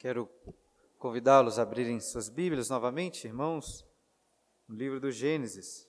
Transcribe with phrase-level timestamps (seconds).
[0.00, 0.30] Quero
[0.98, 3.86] convidá-los a abrirem suas Bíblias novamente, irmãos,
[4.66, 5.86] no livro do Gênesis.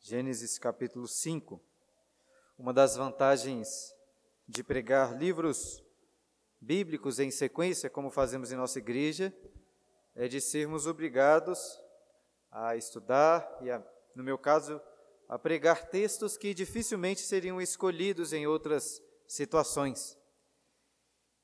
[0.00, 1.62] Gênesis capítulo 5.
[2.58, 3.94] Uma das vantagens
[4.48, 5.80] de pregar livros
[6.60, 9.32] bíblicos em sequência, como fazemos em nossa igreja,
[10.16, 11.80] é de sermos obrigados
[12.50, 13.80] a estudar e, a,
[14.12, 14.82] no meu caso,
[15.28, 19.00] a pregar textos que dificilmente seriam escolhidos em outras
[19.34, 20.16] situações.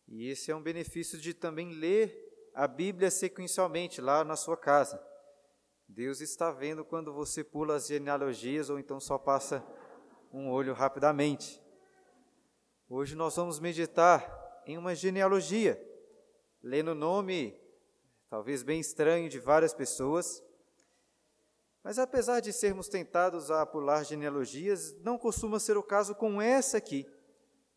[0.06, 2.16] E esse é um benefício de também ler
[2.54, 5.04] a Bíblia sequencialmente lá na sua casa.
[5.88, 9.64] Deus está vendo quando você pula as genealogias ou então só passa
[10.32, 11.60] um olho rapidamente.
[12.88, 15.80] Hoje nós vamos meditar em uma genealogia,
[16.62, 17.60] lendo o nome,
[18.28, 20.40] talvez bem estranho, de várias pessoas.
[21.82, 26.78] Mas apesar de sermos tentados a pular genealogias, não costuma ser o caso com essa
[26.78, 27.04] aqui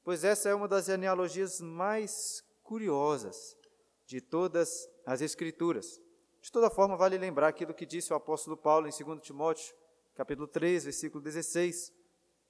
[0.04, 3.58] pois essa é uma das genealogias mais curiosas
[4.06, 6.02] de todas as Escrituras.
[6.42, 9.74] De toda forma, vale lembrar aquilo que disse o apóstolo Paulo em 2 Timóteo,
[10.14, 11.94] capítulo 3, versículo 16.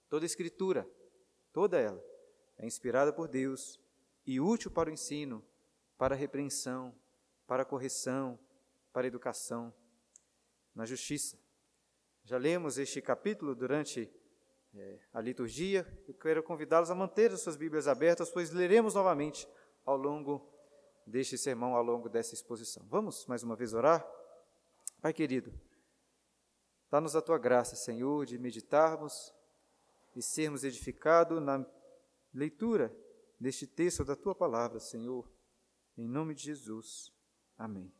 [0.10, 0.90] Toda Escritura,
[1.52, 2.04] toda ela,
[2.58, 3.80] é inspirada por Deus
[4.26, 5.46] e útil para o ensino,
[5.98, 6.96] para a repreensão,
[7.46, 8.40] para a correção,
[8.92, 9.74] para a educação,
[10.74, 11.38] na justiça.
[12.24, 14.12] Já lemos este capítulo durante
[14.76, 19.48] é, a liturgia, eu quero convidá-los a manter as suas Bíblias abertas, pois leremos novamente
[19.86, 20.50] ao longo
[21.06, 22.84] deste sermão, ao longo dessa exposição.
[22.90, 24.04] Vamos mais uma vez orar?
[25.00, 25.54] Pai querido,
[26.90, 29.32] dá-nos a tua graça, Senhor, de meditarmos
[30.16, 31.64] e sermos edificados na
[32.34, 32.96] leitura
[33.40, 35.30] deste texto da tua palavra, Senhor,
[35.96, 37.12] em nome de Jesus.
[37.58, 37.94] Amém.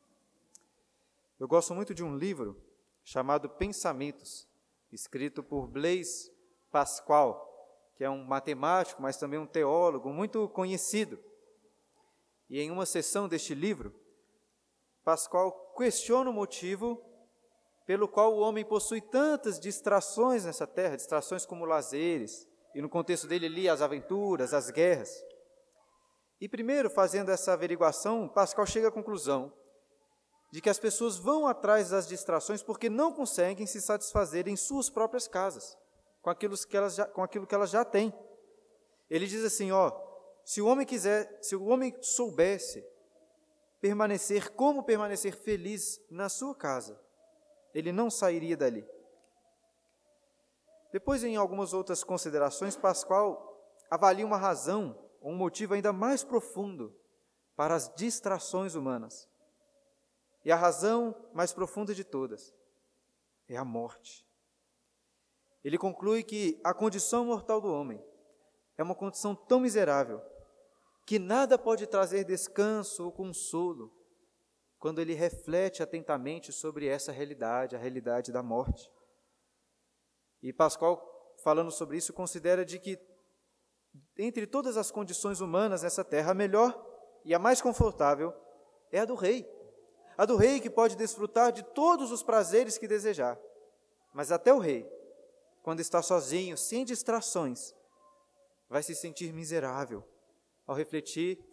[1.40, 2.60] Eu gosto muito de um livro
[3.04, 4.48] chamado Pensamentos,
[4.92, 6.33] escrito por Blaise
[6.74, 7.48] Pascal,
[7.96, 11.20] que é um matemático, mas também um teólogo muito conhecido.
[12.50, 13.94] E em uma sessão deste livro,
[15.04, 17.00] Pascal questiona o motivo
[17.86, 23.28] pelo qual o homem possui tantas distrações nessa terra, distrações como lazeres, e no contexto
[23.28, 25.24] dele ali as aventuras, as guerras.
[26.42, 29.54] E primeiro, fazendo essa averiguação, Pascal chega à conclusão
[30.52, 34.90] de que as pessoas vão atrás das distrações porque não conseguem se satisfazer em suas
[34.90, 35.78] próprias casas
[36.24, 38.12] com aquilo que elas já, com aquilo que elas já têm.
[39.10, 39.92] Ele diz assim, ó,
[40.46, 42.84] se o homem quiser, se o homem soubesse
[43.82, 47.00] permanecer como permanecer feliz na sua casa,
[47.74, 48.88] ele não sairia dali.
[50.94, 53.52] Depois, em algumas outras considerações, Pascoal
[53.90, 56.96] avalia uma razão, um motivo ainda mais profundo
[57.56, 59.28] para as distrações humanas.
[60.46, 62.54] E a razão mais profunda de todas
[63.50, 64.26] é a morte.
[65.64, 68.04] Ele conclui que a condição mortal do homem
[68.78, 70.22] é uma condição tão miserável
[71.06, 73.92] que nada pode trazer descanso ou consolo
[74.78, 78.92] quando ele reflete atentamente sobre essa realidade, a realidade da morte.
[80.42, 81.02] E Pascoal,
[81.42, 83.00] falando sobre isso, considera de que
[84.18, 86.78] entre todas as condições humanas nessa terra, a melhor
[87.24, 88.34] e a mais confortável
[88.92, 89.48] é a do rei.
[90.18, 93.40] A do rei que pode desfrutar de todos os prazeres que desejar.
[94.14, 94.86] Mas até o rei
[95.64, 97.74] quando está sozinho, sem distrações,
[98.70, 100.04] vai se sentir miserável
[100.68, 101.44] ao refletir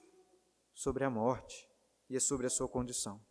[0.74, 1.66] sobre a morte
[2.08, 3.24] e sobre a sua condição.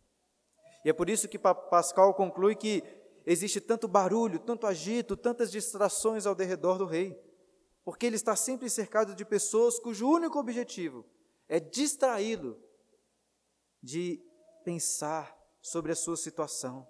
[0.84, 2.82] E é por isso que Pascal conclui que
[3.26, 7.14] existe tanto barulho, tanto agito, tantas distrações ao redor do rei,
[7.84, 11.06] porque ele está sempre cercado de pessoas cujo único objetivo
[11.50, 12.56] é distraí-lo
[13.82, 14.24] de
[14.64, 16.88] pensar sobre a sua situação,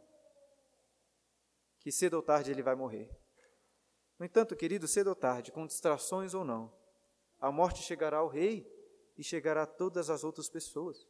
[1.80, 3.10] que cedo ou tarde ele vai morrer.
[4.20, 6.70] No entanto, querido, cedo ou tarde, com distrações ou não,
[7.40, 8.70] a morte chegará ao rei
[9.16, 11.08] e chegará a todas as outras pessoas.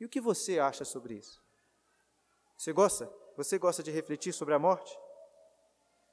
[0.00, 1.40] E o que você acha sobre isso?
[2.58, 3.08] Você gosta?
[3.36, 4.98] Você gosta de refletir sobre a morte?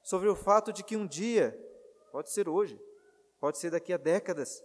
[0.04, 1.60] Sobre o fato de que um dia,
[2.12, 2.80] pode ser hoje,
[3.40, 4.64] pode ser daqui a décadas,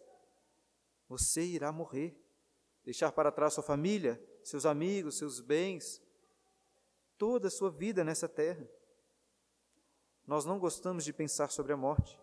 [1.08, 2.14] você irá morrer,
[2.84, 6.02] deixar para trás sua família, seus amigos, seus bens,
[7.16, 8.68] toda a sua vida nessa terra.
[10.26, 12.18] Nós não gostamos de pensar sobre a morte.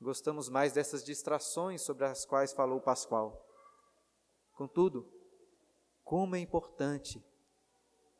[0.00, 3.44] Gostamos mais dessas distrações sobre as quais falou Pascoal.
[4.52, 5.12] Contudo,
[6.04, 7.24] como é importante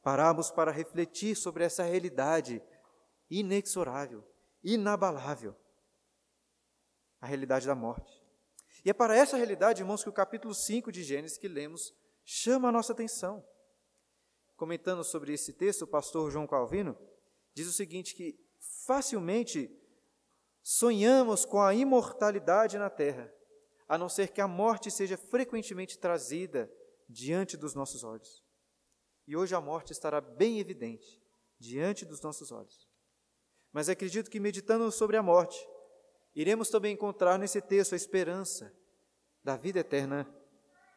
[0.02, 2.62] pararmos para refletir sobre essa realidade
[3.30, 4.24] inexorável,
[4.62, 5.54] inabalável
[7.20, 8.22] a realidade da morte.
[8.84, 11.92] E é para essa realidade, irmãos, que o capítulo 5 de Gênesis que lemos
[12.24, 13.44] chama a nossa atenção.
[14.56, 16.96] Comentando sobre esse texto, o pastor João Calvino
[17.54, 18.38] diz o seguinte: que
[18.88, 19.70] facilmente
[20.62, 23.30] sonhamos com a imortalidade na terra,
[23.86, 26.72] a não ser que a morte seja frequentemente trazida
[27.06, 28.42] diante dos nossos olhos.
[29.26, 31.22] E hoje a morte estará bem evidente
[31.58, 32.88] diante dos nossos olhos.
[33.70, 35.58] Mas acredito que meditando sobre a morte,
[36.34, 38.74] iremos também encontrar nesse texto a esperança
[39.44, 40.26] da vida eterna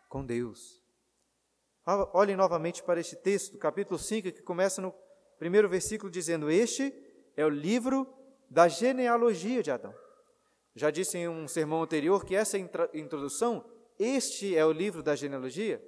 [0.08, 0.82] com Deus.
[2.14, 4.94] Olhem novamente para este texto, capítulo 5, que começa no
[5.38, 7.11] primeiro versículo dizendo: Este
[7.42, 8.08] é o livro
[8.50, 9.94] da genealogia de Adão.
[10.76, 13.66] Já disse em um sermão anterior que essa introdução,
[14.00, 15.84] este é o livro da genealogia,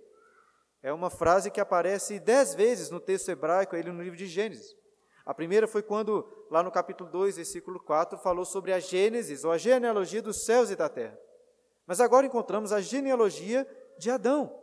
[0.82, 4.76] é uma frase que aparece dez vezes no texto hebraico, ele no livro de Gênesis.
[5.26, 9.52] A primeira foi quando, lá no capítulo 2, versículo 4, falou sobre a Gênesis, ou
[9.52, 11.18] a genealogia dos céus e da terra.
[11.88, 13.66] Mas agora encontramos a genealogia
[13.98, 14.54] de Adão,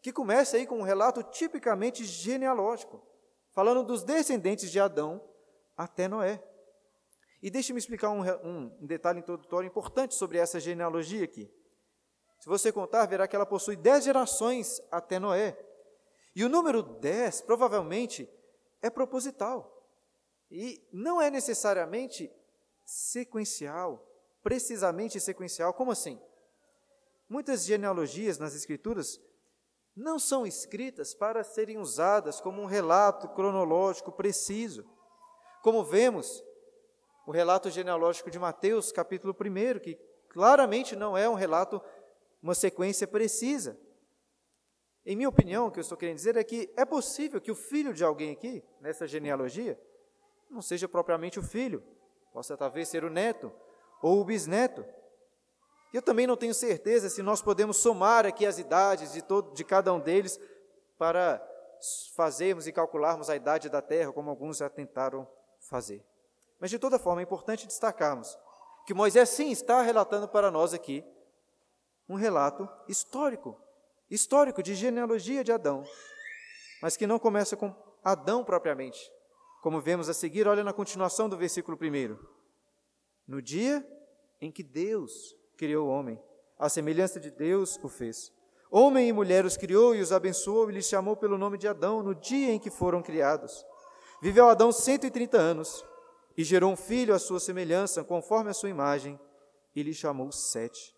[0.00, 3.02] que começa aí com um relato tipicamente genealógico,
[3.50, 5.20] falando dos descendentes de Adão
[5.76, 6.42] até Noé.
[7.42, 11.52] E deixe-me explicar um, um, detalhe introdutório importante sobre essa genealogia aqui.
[12.40, 15.56] Se você contar, verá que ela possui dez gerações até Noé.
[16.34, 18.28] E o número dez, provavelmente,
[18.82, 19.72] é proposital.
[20.50, 22.30] E não é necessariamente
[22.84, 24.06] sequencial,
[24.42, 25.72] precisamente sequencial.
[25.74, 26.20] Como assim?
[27.28, 29.20] Muitas genealogias nas Escrituras
[29.96, 34.84] não são escritas para serem usadas como um relato cronológico preciso.
[35.66, 36.44] Como vemos,
[37.26, 39.98] o relato genealógico de Mateus, capítulo 1, que
[40.28, 41.82] claramente não é um relato,
[42.40, 43.76] uma sequência precisa.
[45.04, 47.54] Em minha opinião, o que eu estou querendo dizer é que é possível que o
[47.56, 49.76] filho de alguém aqui, nessa genealogia,
[50.48, 51.82] não seja propriamente o filho,
[52.32, 53.52] possa talvez ser o neto
[54.00, 54.86] ou o bisneto.
[55.92, 59.64] Eu também não tenho certeza se nós podemos somar aqui as idades de, todo, de
[59.64, 60.38] cada um deles
[60.96, 61.44] para
[62.14, 65.26] fazermos e calcularmos a idade da terra, como alguns já tentaram
[65.68, 66.04] fazer.
[66.60, 68.36] Mas de toda forma é importante destacarmos
[68.86, 71.04] que Moisés sim está relatando para nós aqui
[72.08, 73.60] um relato histórico,
[74.08, 75.84] histórico de genealogia de Adão,
[76.80, 79.10] mas que não começa com Adão propriamente.
[79.62, 82.16] Como vemos a seguir, olha na continuação do versículo 1.
[83.26, 83.84] No dia
[84.40, 86.22] em que Deus criou o homem,
[86.56, 88.32] a semelhança de Deus o fez.
[88.70, 92.02] Homem e mulher os criou e os abençoou e lhes chamou pelo nome de Adão
[92.02, 93.64] no dia em que foram criados.
[94.20, 95.84] Viveu Adão 130 anos
[96.36, 99.18] e gerou um filho à sua semelhança, conforme a sua imagem,
[99.74, 100.94] e lhe chamou Sete.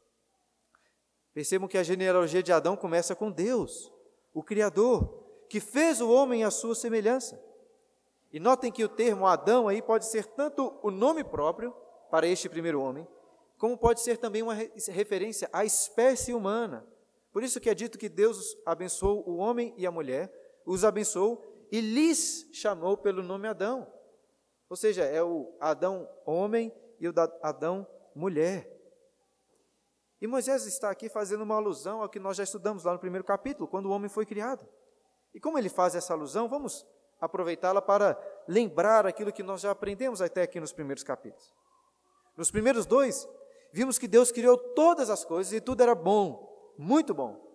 [1.35, 3.93] Percebam que a genealogia de Adão começa com Deus,
[4.33, 7.43] o Criador, que fez o homem à sua semelhança.
[8.33, 11.75] E notem que o termo Adão aí pode ser tanto o nome próprio
[12.11, 13.07] para este primeiro homem,
[13.57, 16.87] como pode ser também uma referência à espécie humana.
[17.33, 20.33] Por isso que é dito que Deus abençoou o homem e a mulher,
[20.65, 23.87] os abençoou e lhes chamou pelo nome Adão.
[24.69, 28.69] Ou seja, é o Adão homem e o Adão mulher.
[30.21, 33.25] E Moisés está aqui fazendo uma alusão ao que nós já estudamos lá no primeiro
[33.25, 34.67] capítulo, quando o homem foi criado.
[35.33, 36.85] E como ele faz essa alusão, vamos
[37.21, 41.55] aproveitá-la para lembrar aquilo que nós já aprendemos até aqui nos primeiros capítulos.
[42.37, 43.29] Nos primeiros dois,
[43.73, 47.47] vimos que Deus criou todas as coisas e tudo era bom, muito bom.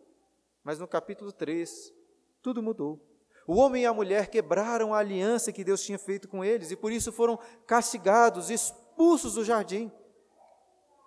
[0.63, 1.93] Mas no capítulo 3,
[2.41, 3.12] tudo mudou.
[3.45, 6.75] O homem e a mulher quebraram a aliança que Deus tinha feito com eles e
[6.75, 9.91] por isso foram castigados, expulsos do jardim.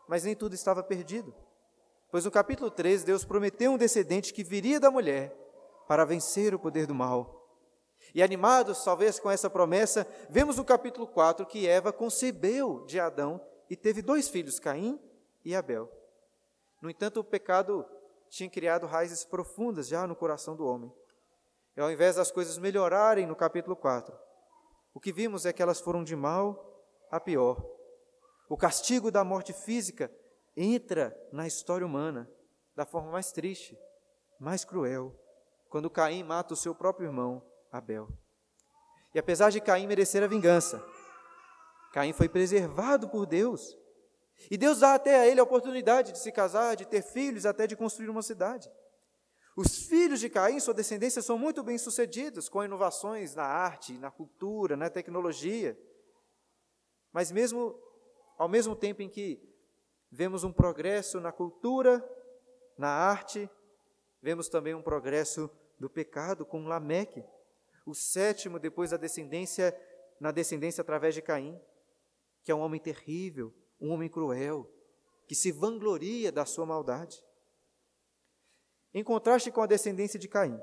[0.06, 1.34] Mas nem tudo estava perdido.
[2.10, 5.34] Pois no capítulo 13, Deus prometeu um descendente que viria da mulher
[5.88, 7.36] para vencer o poder do mal.
[8.14, 13.40] E animados, talvez, com essa promessa, vemos no capítulo 4 que Eva concebeu de Adão
[13.68, 15.00] e teve dois filhos, Caim
[15.44, 15.90] e Abel.
[16.80, 17.84] No entanto, o pecado
[18.28, 20.92] tinha criado raízes profundas já no coração do homem.
[21.76, 24.16] E ao invés das coisas melhorarem no capítulo 4,
[24.94, 27.62] o que vimos é que elas foram de mal a pior.
[28.48, 30.10] O castigo da morte física
[30.56, 32.30] entra na história humana
[32.74, 33.78] da forma mais triste,
[34.40, 35.14] mais cruel,
[35.68, 38.08] quando Caim mata o seu próprio irmão, Abel.
[39.14, 40.82] E apesar de Caim merecer a vingança,
[41.92, 43.76] Caim foi preservado por Deus.
[44.50, 47.66] E Deus dá até a ele a oportunidade de se casar, de ter filhos, até
[47.66, 48.70] de construir uma cidade.
[49.56, 54.76] Os filhos de Caim, sua descendência, são muito bem-sucedidos com inovações na arte, na cultura,
[54.76, 55.76] na tecnologia.
[57.10, 57.74] Mas mesmo
[58.36, 59.42] ao mesmo tempo em que
[60.10, 62.06] vemos um progresso na cultura,
[62.76, 63.48] na arte,
[64.20, 67.24] vemos também um progresso do pecado com Lameque,
[67.86, 69.74] o sétimo depois da descendência,
[70.20, 71.58] na descendência através de Caim,
[72.44, 74.70] que é um homem terrível, um homem cruel,
[75.26, 77.24] que se vangloria da sua maldade.
[78.96, 80.58] Em contraste com a descendência de Caim,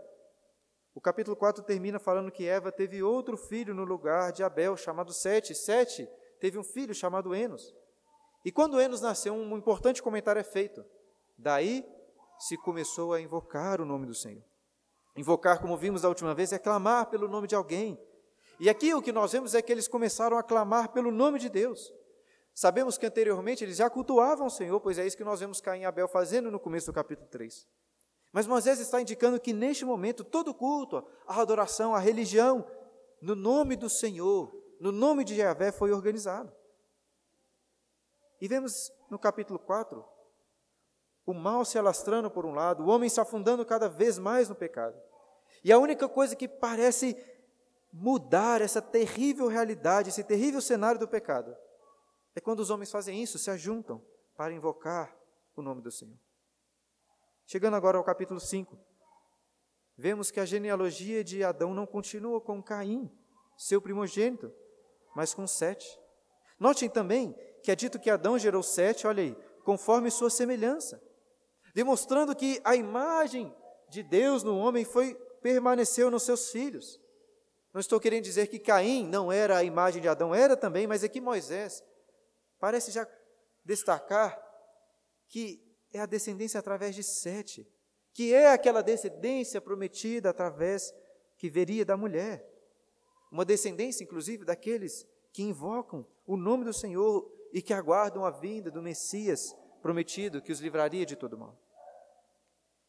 [0.96, 5.14] o capítulo 4 termina falando que Eva teve outro filho no lugar de Abel, chamado
[5.14, 5.54] Sete.
[5.54, 6.10] Sete
[6.40, 7.72] teve um filho chamado Enos.
[8.44, 10.84] E quando Enos nasceu, um importante comentário é feito.
[11.38, 11.86] Daí
[12.40, 14.44] se começou a invocar o nome do Senhor.
[15.16, 18.04] Invocar, como vimos da última vez, é clamar pelo nome de alguém.
[18.60, 21.50] E aqui o que nós vemos é que eles começaram a clamar pelo nome de
[21.50, 21.94] Deus.
[22.52, 25.82] Sabemos que anteriormente eles já cultuavam o Senhor, pois é isso que nós vemos Caim
[25.82, 27.68] e Abel fazendo no começo do capítulo 3.
[28.34, 32.66] Mas Moisés está indicando que neste momento todo culto, a adoração, a religião,
[33.22, 36.52] no nome do Senhor, no nome de Javé, foi organizado.
[38.42, 40.04] E vemos no capítulo 4
[41.26, 44.56] o mal se alastrando por um lado, o homem se afundando cada vez mais no
[44.56, 45.00] pecado.
[45.64, 47.16] E a única coisa que parece
[47.94, 51.56] mudar essa terrível realidade, esse terrível cenário do pecado,
[52.36, 54.04] é quando os homens fazem isso, se ajuntam
[54.36, 55.16] para invocar
[55.56, 56.18] o nome do Senhor.
[57.46, 58.78] Chegando agora ao capítulo 5,
[59.98, 63.12] vemos que a genealogia de Adão não continua com Caim,
[63.58, 64.52] seu primogênito,
[65.16, 65.88] mas com Sete.
[66.60, 71.02] Notem também que é dito que Adão gerou Sete, olha aí, conforme sua semelhança
[71.74, 73.54] demonstrando que a imagem
[73.90, 77.02] de Deus no homem foi permaneceu nos seus filhos.
[77.74, 81.04] Não estou querendo dizer que Caim não era a imagem de Adão, era também, mas
[81.04, 81.84] é que Moisés
[82.60, 83.08] parece já
[83.66, 84.40] destacar
[85.28, 85.60] que
[85.94, 87.66] é a descendência através de Sete,
[88.12, 90.94] que é aquela descendência prometida através
[91.38, 92.46] que veria da mulher.
[93.32, 98.70] Uma descendência, inclusive, daqueles que invocam o nome do Senhor e que aguardam a vinda
[98.70, 101.60] do Messias prometido que os livraria de todo mal.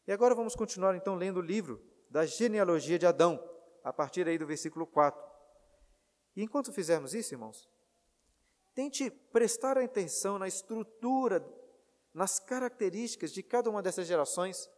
[0.07, 3.43] E agora vamos continuar então lendo o livro da genealogia de Adão,
[3.83, 5.21] a partir aí do versículo 4.
[6.35, 7.67] E enquanto fizermos isso, irmãos,
[8.73, 11.43] tente prestar atenção na estrutura,
[12.15, 14.69] nas características de cada uma dessas gerações,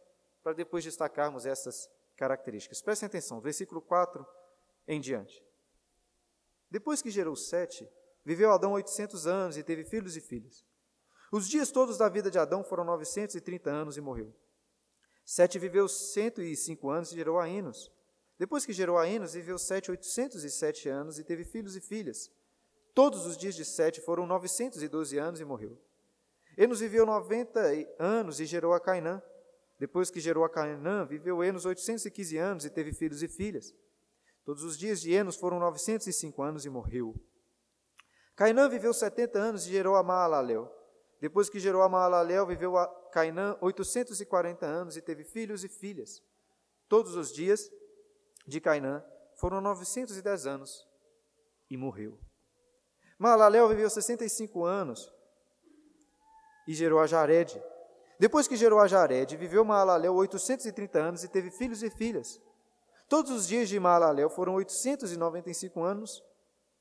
[0.42, 2.82] para depois destacarmos essas características.
[2.82, 4.26] Prestem atenção, versículo 4
[4.88, 5.40] em diante.
[6.68, 7.88] Depois que gerou Sete,
[8.24, 10.66] viveu Adão 800 anos e teve filhos e filhas.
[11.30, 14.34] Os dias todos da vida de Adão foram 930 anos e morreu.
[15.24, 17.92] Sete viveu 105 anos e gerou a Enos.
[18.36, 22.30] Depois que gerou a Enos, viveu Sete 807 anos e teve filhos e filhas.
[22.94, 25.80] Todos os dias de Sete foram 912 anos e morreu.
[26.58, 27.60] Enos viveu 90
[28.00, 29.22] anos e gerou a Cainã.
[29.78, 33.72] Depois que gerou a Cainã, viveu Enos 815 anos e teve filhos e filhas.
[34.44, 37.14] Todos os dias de Enos foram 905 anos e morreu.
[38.34, 40.68] Cainã viveu 70 anos e gerou a Maalalel.
[41.20, 46.20] Depois que gerou a Maalalel, viveu a Cainã 840 anos e teve filhos e filhas.
[46.88, 47.70] Todos os dias
[48.48, 49.04] de Cainã
[49.36, 50.84] foram 910 anos
[51.70, 52.18] e morreu.
[53.16, 55.08] Maalalel viveu 65 anos
[56.68, 57.58] e gerou a Jared.
[58.20, 62.38] Depois que gerou a Jared, viveu Maalalel 830 anos e teve filhos e filhas.
[63.08, 66.22] Todos os dias de Maalalel foram 895 anos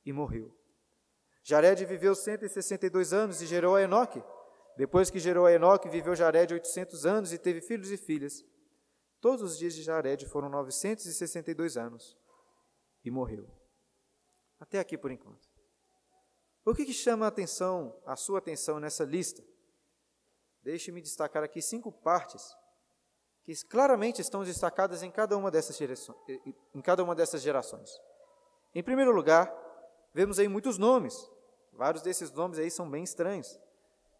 [0.05, 0.53] e morreu.
[1.41, 4.21] Jared viveu 162 anos e gerou a Enoque.
[4.75, 8.43] Depois que gerou a Enoque, viveu Jared 800 anos e teve filhos e filhas.
[9.21, 12.17] Todos os dias de Jared foram 962 anos
[13.05, 13.49] e morreu.
[14.59, 15.47] Até aqui por enquanto.
[16.65, 19.41] O que, que chama a atenção, a sua atenção nessa lista?
[20.63, 22.55] Deixe-me destacar aqui cinco partes
[23.43, 26.17] que claramente estão destacadas em cada uma dessas gerações.
[26.75, 27.89] Em cada uma dessas gerações.
[28.75, 29.53] Em primeiro lugar,
[30.13, 31.31] vemos aí muitos nomes.
[31.71, 33.59] Vários desses nomes aí são bem estranhos.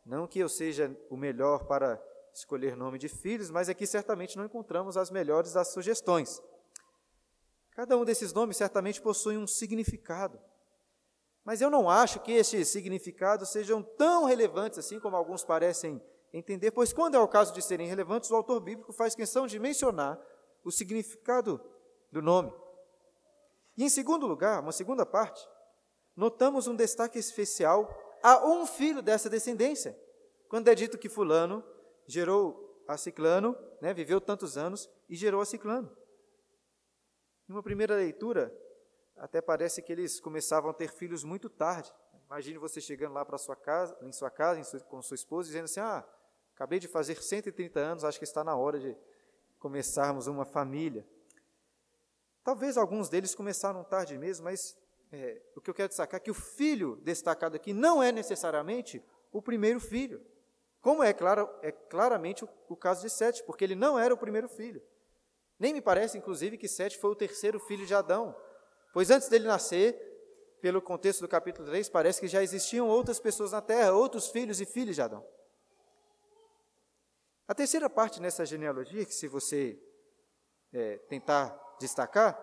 [0.05, 2.01] Não que eu seja o melhor para
[2.33, 6.41] escolher nome de filhos, mas aqui certamente não encontramos as melhores das sugestões.
[7.71, 10.39] Cada um desses nomes certamente possui um significado.
[11.43, 16.01] Mas eu não acho que estes significados sejam tão relevantes assim como alguns parecem
[16.33, 19.59] entender, pois quando é o caso de serem relevantes, o autor bíblico faz questão de
[19.59, 20.19] mencionar
[20.63, 21.61] o significado
[22.11, 22.53] do nome.
[23.77, 25.47] E em segundo lugar, uma segunda parte,
[26.15, 27.87] notamos um destaque especial
[28.23, 29.97] a um filho dessa descendência.
[30.49, 31.63] Quando é dito que Fulano
[32.07, 35.95] gerou a Ciclano, né, viveu tantos anos e gerou a Ciclano.
[37.47, 38.53] Em uma primeira leitura,
[39.17, 41.93] até parece que eles começavam a ter filhos muito tarde.
[42.25, 45.65] Imagine você chegando lá para sua casa, em sua casa, sua, com sua esposa, dizendo
[45.65, 46.05] assim: Ah,
[46.57, 48.97] acabei de fazer 130 anos, acho que está na hora de
[49.59, 51.07] começarmos uma família.
[52.43, 54.75] Talvez alguns deles começaram tarde mesmo, mas
[55.11, 59.05] é, o que eu quero destacar é que o filho destacado aqui não é necessariamente
[59.31, 60.19] o primeiro filho.
[60.81, 64.17] Como é, claro, é claramente o, o caso de Sete, porque ele não era o
[64.17, 64.81] primeiro filho.
[65.59, 68.35] Nem me parece, inclusive, que Sete foi o terceiro filho de Adão.
[68.91, 69.95] Pois antes dele nascer,
[70.59, 74.59] pelo contexto do capítulo 3, parece que já existiam outras pessoas na terra, outros filhos
[74.59, 75.23] e filhas de Adão.
[77.47, 79.79] A terceira parte nessa genealogia, que se você
[80.73, 82.37] é, tentar destacar,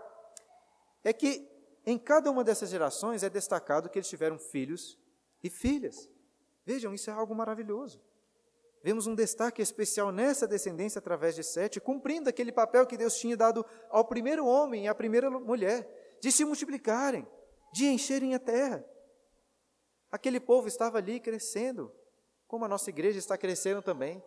[1.03, 1.47] é que
[1.85, 4.99] em cada uma dessas gerações é destacado que eles tiveram filhos
[5.43, 6.09] e filhas.
[6.65, 8.01] Vejam, isso é algo maravilhoso.
[8.83, 13.37] Vemos um destaque especial nessa descendência através de Sete, cumprindo aquele papel que Deus tinha
[13.37, 17.27] dado ao primeiro homem e à primeira mulher, de se multiplicarem,
[17.73, 18.85] de encherem a terra.
[20.11, 21.93] Aquele povo estava ali crescendo,
[22.47, 24.23] como a nossa igreja está crescendo também,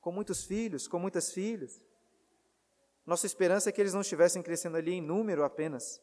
[0.00, 1.82] com muitos filhos, com muitas filhas.
[3.04, 6.00] Nossa esperança é que eles não estivessem crescendo ali em número apenas,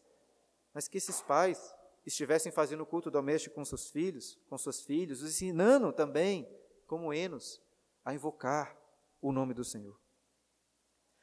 [0.73, 1.75] mas que esses pais
[2.05, 6.47] estivessem fazendo o culto doméstico com seus filhos, com seus filhos, ensinando também,
[6.85, 7.61] como Enos,
[8.03, 8.77] a invocar
[9.21, 9.99] o nome do Senhor.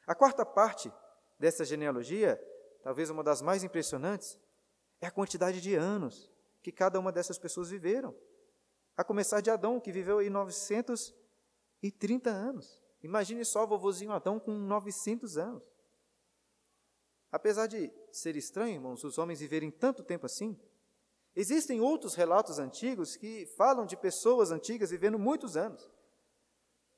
[0.05, 0.91] A quarta parte
[1.39, 2.39] dessa genealogia,
[2.83, 4.37] talvez uma das mais impressionantes,
[5.01, 8.15] é a quantidade de anos que cada uma dessas pessoas viveram.
[8.95, 10.29] A começar de Adão, que viveu aí
[11.85, 12.81] 930 anos.
[13.03, 15.63] Imagine só o vovozinho Adão com 900 anos.
[17.31, 20.57] Apesar de ser estranho, irmãos, os homens viverem tanto tempo assim,
[21.35, 25.91] existem outros relatos antigos que falam de pessoas antigas vivendo muitos anos.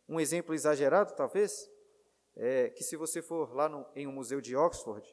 [0.08, 1.70] Um exemplo exagerado, talvez,
[2.36, 5.06] é que se você for lá no, em um museu de Oxford,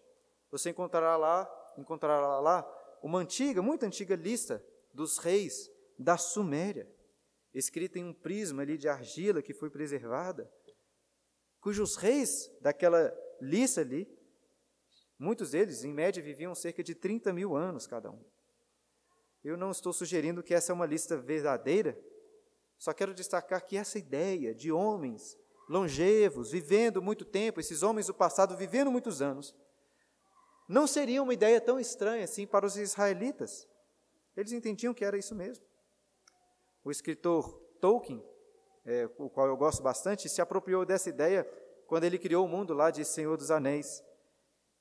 [0.51, 6.89] você encontrará lá, encontrará lá uma antiga, muito antiga lista dos reis da Suméria,
[7.55, 10.51] escrita em um prisma ali de argila que foi preservada,
[11.61, 14.09] cujos reis daquela lista ali,
[15.19, 18.23] muitos deles, em média, viviam cerca de 30 mil anos cada um.
[19.43, 21.99] Eu não estou sugerindo que essa é uma lista verdadeira,
[22.77, 28.15] só quero destacar que essa ideia de homens longevos, vivendo muito tempo, esses homens do
[28.15, 29.55] passado vivendo muitos anos,
[30.69, 33.69] não seria uma ideia tão estranha assim para os israelitas.
[34.37, 35.65] Eles entendiam que era isso mesmo.
[36.85, 38.23] O escritor Tolkien,
[38.85, 41.45] é, o qual eu gosto bastante, se apropriou dessa ideia
[41.87, 44.05] quando ele criou o mundo lá de Senhor dos Anéis,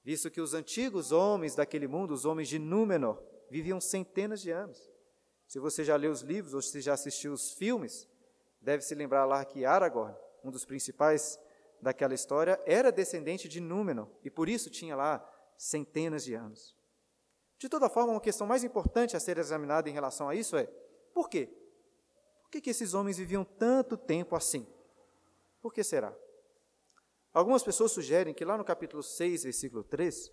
[0.03, 4.91] visto que os antigos homens daquele mundo, os homens de Númenor, viviam centenas de anos.
[5.47, 8.07] Se você já leu os livros ou se já assistiu os filmes,
[8.59, 11.39] deve se lembrar lá que Aragorn, um dos principais
[11.81, 15.25] daquela história, era descendente de Númenor e por isso tinha lá
[15.57, 16.75] centenas de anos.
[17.57, 20.65] De toda forma, uma questão mais importante a ser examinada em relação a isso é:
[21.13, 21.62] por quê?
[22.53, 24.67] Que, que esses homens viviam tanto tempo assim?
[25.59, 26.15] Por que será?
[27.33, 30.31] Algumas pessoas sugerem que lá no capítulo 6, versículo 3,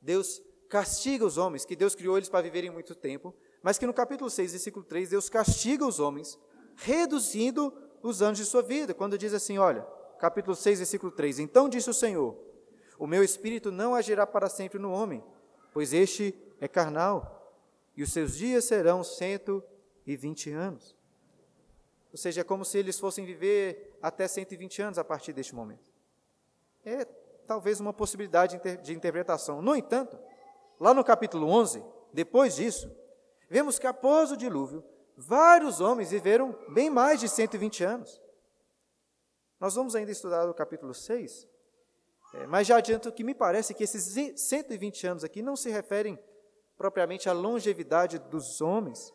[0.00, 3.92] Deus castiga os homens, que Deus criou eles para viverem muito tempo, mas que no
[3.92, 6.38] capítulo 6, versículo 3, Deus castiga os homens,
[6.76, 9.82] reduzindo os anos de sua vida, quando diz assim: olha,
[10.20, 12.38] capítulo 6, versículo 3: Então disse o Senhor:
[13.00, 15.24] O meu espírito não agirá para sempre no homem,
[15.72, 17.52] pois este é carnal,
[17.96, 19.60] e os seus dias serão cento
[20.06, 21.01] e vinte anos.
[22.12, 25.90] Ou seja, é como se eles fossem viver até 120 anos a partir deste momento.
[26.84, 27.04] É
[27.46, 29.62] talvez uma possibilidade de interpretação.
[29.62, 30.18] No entanto,
[30.78, 32.90] lá no capítulo 11, depois disso,
[33.48, 34.84] vemos que após o dilúvio,
[35.16, 38.20] vários homens viveram bem mais de 120 anos.
[39.58, 41.46] Nós vamos ainda estudar o capítulo 6,
[42.34, 46.18] é, mas já adianto que me parece que esses 120 anos aqui não se referem
[46.76, 49.12] propriamente à longevidade dos homens,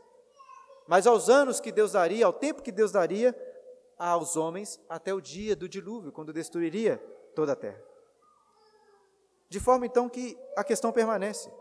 [0.87, 3.35] mas aos anos que Deus daria, ao tempo que Deus daria
[3.97, 6.97] aos homens até o dia do dilúvio, quando destruiria
[7.35, 7.83] toda a terra.
[9.49, 11.51] De forma então que a questão permanece: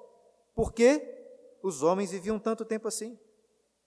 [0.54, 1.16] por que
[1.66, 3.18] os homens viviam tanto tempo assim.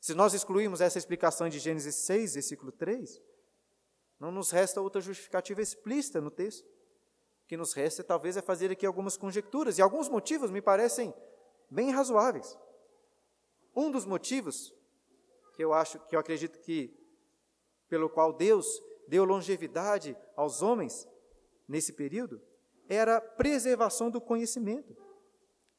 [0.01, 3.21] Se nós excluirmos essa explicação de Gênesis 6, versículo 3,
[4.19, 6.65] não nos resta outra justificativa explícita no texto.
[6.65, 11.13] O que nos resta talvez é fazer aqui algumas conjecturas, e alguns motivos me parecem
[11.69, 12.57] bem razoáveis.
[13.75, 14.73] Um dos motivos
[15.59, 16.89] que eu acho, que eu acredito que
[17.89, 18.65] pelo qual Deus
[19.09, 21.05] deu longevidade aos homens
[21.67, 22.41] nesse período,
[22.87, 24.95] era a preservação do conhecimento.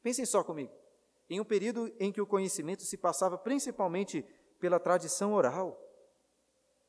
[0.02, 0.70] Pensem só comigo
[1.30, 4.22] em um período em que o conhecimento se passava principalmente
[4.58, 5.82] pela tradição oral.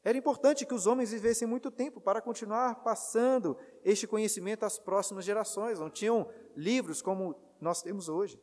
[0.04, 5.24] Era importante que os homens vivessem muito tempo para continuar passando este conhecimento às próximas
[5.24, 5.80] gerações.
[5.80, 8.38] Não tinham livros como nós temos hoje.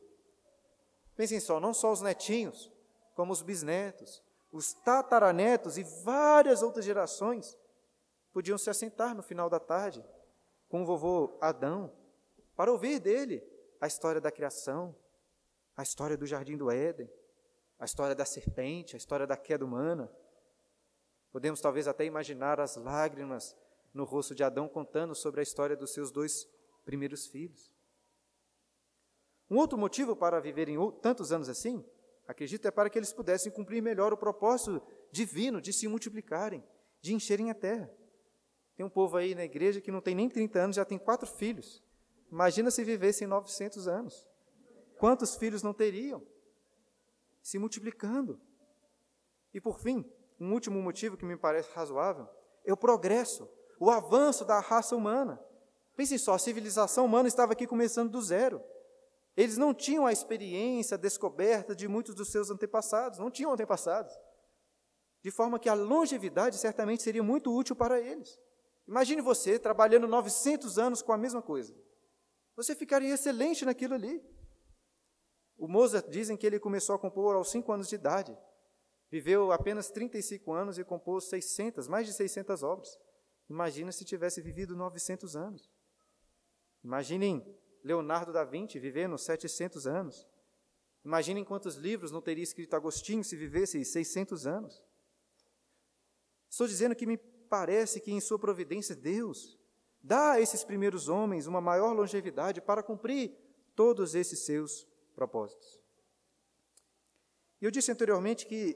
[1.15, 2.71] Pensem só, não só os netinhos,
[3.13, 7.57] como os bisnetos, os tataranetos e várias outras gerações
[8.31, 10.03] podiam se assentar no final da tarde
[10.67, 11.91] com o vovô Adão
[12.55, 13.43] para ouvir dele
[13.79, 14.95] a história da criação,
[15.75, 17.09] a história do jardim do Éden,
[17.79, 20.11] a história da serpente, a história da queda humana.
[21.31, 23.55] Podemos talvez até imaginar as lágrimas
[23.93, 26.47] no rosto de Adão contando sobre a história dos seus dois
[26.83, 27.71] primeiros filhos.
[29.49, 31.83] Um outro motivo para viverem tantos anos assim,
[32.29, 36.63] acredito, é para que eles pudessem cumprir melhor o propósito divino de se multiplicarem,
[37.01, 37.91] de encherem a terra.
[38.75, 41.27] Tem um povo aí na igreja que não tem nem 30 anos, já tem quatro
[41.27, 41.83] filhos.
[42.31, 44.27] Imagina se vivessem 900 anos.
[44.99, 46.21] Quantos filhos não teriam?
[47.41, 48.39] Se multiplicando.
[49.51, 50.05] E por fim,
[50.39, 52.27] um último motivo que me parece razoável,
[52.63, 55.43] é o progresso, o avanço da raça humana.
[55.95, 58.61] Pensem só, a civilização humana estava aqui começando do zero.
[59.35, 64.13] Eles não tinham a experiência, a descoberta de muitos dos seus antepassados, não tinham antepassados.
[65.21, 68.39] De forma que a longevidade certamente seria muito útil para eles.
[68.87, 71.75] Imagine você trabalhando 900 anos com a mesma coisa.
[72.55, 74.21] Você ficaria excelente naquilo ali.
[75.57, 78.37] O Mozart dizem que ele começou a compor aos 5 anos de idade.
[79.11, 82.97] Viveu apenas 35 anos e compôs 600, mais de 600 obras.
[83.49, 85.69] Imagina se tivesse vivido 900 anos.
[86.83, 87.43] Imaginem
[87.83, 90.27] Leonardo da Vinci vivendo 700 anos.
[91.03, 94.83] Imaginem quantos livros não teria escrito Agostinho se vivesse 600 anos.
[96.49, 99.57] Estou dizendo que me parece que em sua providência Deus
[100.01, 103.35] dá a esses primeiros homens uma maior longevidade para cumprir
[103.75, 105.79] todos esses seus propósitos.
[107.61, 108.75] E eu disse anteriormente que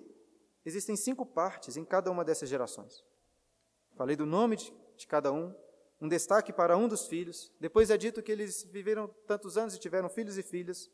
[0.65, 3.03] existem cinco partes em cada uma dessas gerações.
[3.95, 5.53] Falei do nome de, de cada um,
[6.03, 7.49] um destaque para um dos filhos.
[7.61, 10.91] Depois é dito que eles viveram tantos anos e tiveram filhos e filhas.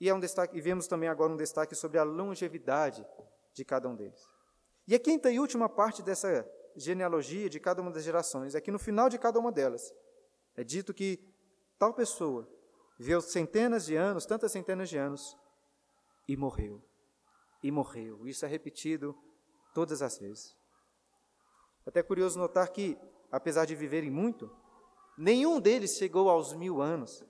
[0.00, 3.04] E, é um destaque, e vemos também agora um destaque sobre a longevidade
[3.52, 4.24] de cada um deles.
[4.86, 8.70] E a quinta e última parte dessa genealogia de cada uma das gerações é que
[8.70, 9.92] no final de cada uma delas
[10.54, 11.18] é dito que
[11.76, 12.48] tal pessoa
[12.96, 15.36] viveu centenas de anos, tantas centenas de anos,
[16.28, 16.80] e morreu.
[17.64, 18.28] E morreu.
[18.28, 19.12] Isso é repetido
[19.74, 20.56] todas as vezes.
[21.84, 22.96] Até curioso notar que
[23.34, 24.48] apesar de viverem muito,
[25.18, 27.24] nenhum deles chegou aos mil anos.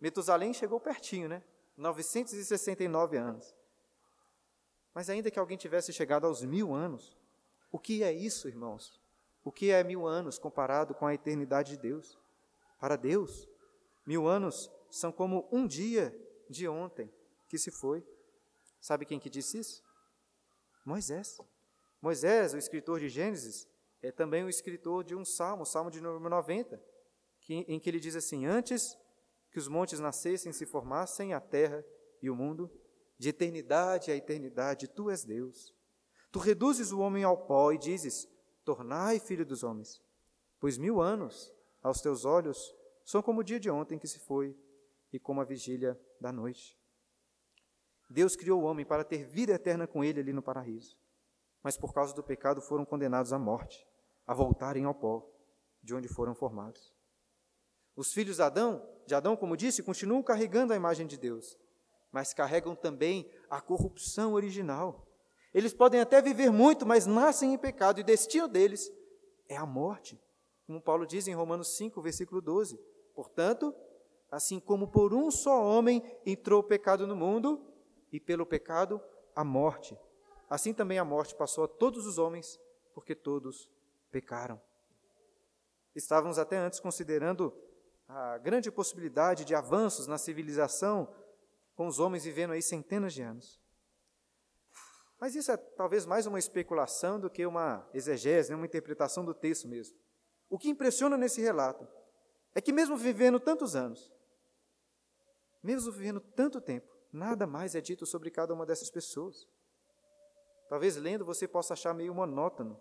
[0.00, 1.42] Metusalém chegou pertinho, né?
[1.76, 3.56] 969 anos.
[4.94, 7.18] Mas ainda que alguém tivesse chegado aos mil anos,
[7.72, 9.00] o que é isso, irmãos?
[9.42, 12.16] O que é mil anos comparado com a eternidade de Deus?
[12.78, 13.48] Para Deus,
[14.06, 16.16] mil anos são como um dia
[16.48, 17.12] de ontem
[17.48, 18.06] que se foi.
[18.80, 19.82] Sabe quem que disse isso?
[20.84, 21.38] Moisés.
[22.00, 23.68] Moisés, o escritor de Gênesis,
[24.02, 26.82] é também o escritor de um salmo, o salmo de número 90,
[27.40, 28.96] que, em que ele diz assim: Antes
[29.50, 31.84] que os montes nascessem e se formassem, a terra
[32.22, 32.70] e o mundo,
[33.18, 35.74] de eternidade a eternidade, tu és Deus.
[36.32, 38.26] Tu reduzes o homem ao pó e dizes:
[38.64, 40.00] Tornai filho dos homens.
[40.58, 44.56] Pois mil anos, aos teus olhos, são como o dia de ontem que se foi
[45.12, 46.78] e como a vigília da noite.
[48.08, 50.96] Deus criou o homem para ter vida eterna com ele ali no paraíso,
[51.62, 53.89] mas por causa do pecado foram condenados à morte
[54.30, 55.28] a voltarem ao pó
[55.82, 56.94] de onde foram formados.
[57.96, 61.58] Os filhos de Adão, de Adão, como disse, continuam carregando a imagem de Deus,
[62.12, 65.04] mas carregam também a corrupção original.
[65.52, 68.88] Eles podem até viver muito, mas nascem em pecado e o destino deles
[69.48, 70.16] é a morte,
[70.64, 72.78] como Paulo diz em Romanos 5, versículo 12.
[73.12, 73.74] Portanto,
[74.30, 77.66] assim como por um só homem entrou o pecado no mundo,
[78.12, 79.02] e pelo pecado
[79.34, 79.98] a morte,
[80.48, 82.60] assim também a morte passou a todos os homens,
[82.94, 83.68] porque todos
[84.10, 84.60] pecaram.
[85.94, 87.52] Estávamos até antes considerando
[88.08, 91.14] a grande possibilidade de avanços na civilização,
[91.74, 93.60] com os homens vivendo aí centenas de anos.
[95.20, 99.34] Mas isso é talvez mais uma especulação do que uma exegese, né, uma interpretação do
[99.34, 99.96] texto mesmo.
[100.48, 101.86] O que impressiona nesse relato
[102.54, 104.12] é que, mesmo vivendo tantos anos,
[105.62, 109.46] mesmo vivendo tanto tempo, nada mais é dito sobre cada uma dessas pessoas.
[110.68, 112.80] Talvez lendo você possa achar meio monótono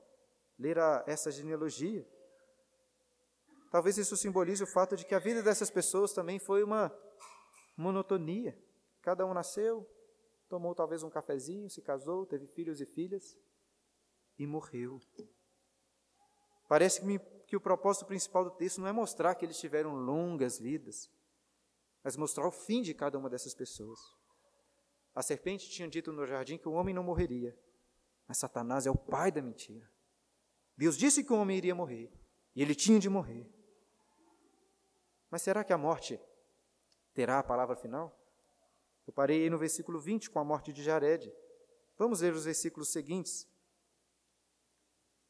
[0.60, 2.06] ler a, essa genealogia.
[3.72, 6.94] Talvez isso simbolize o fato de que a vida dessas pessoas também foi uma
[7.78, 8.58] monotonia.
[9.02, 9.90] Cada um nasceu,
[10.50, 13.38] tomou talvez um cafezinho, se casou, teve filhos e filhas
[14.38, 15.00] e morreu.
[16.68, 21.10] Parece-me que o propósito principal do texto não é mostrar que eles tiveram longas vidas,
[22.04, 24.00] mas mostrar o fim de cada uma dessas pessoas.
[25.16, 27.58] A serpente tinha dito no jardim que o homem não morreria,
[28.28, 29.90] mas Satanás é o pai da mentira.
[30.80, 32.10] Deus disse que o homem iria morrer,
[32.56, 33.46] e ele tinha de morrer.
[35.30, 36.18] Mas será que a morte
[37.14, 38.18] terá a palavra final?
[39.06, 41.30] Eu parei aí no versículo 20 com a morte de Jared.
[41.98, 43.46] Vamos ler os versículos seguintes.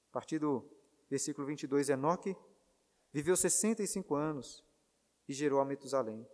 [0.09, 0.69] A partir do
[1.09, 2.37] versículo 22, Enoque
[3.11, 4.63] viveu 65 anos
[5.27, 6.29] e gerou a Metusalém.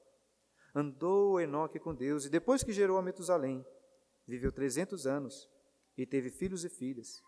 [0.75, 3.65] Andou Enoque com Deus, e depois que gerou a Metusalém,
[4.28, 5.49] viveu 300 anos
[5.97, 7.23] e teve filhos e filhas.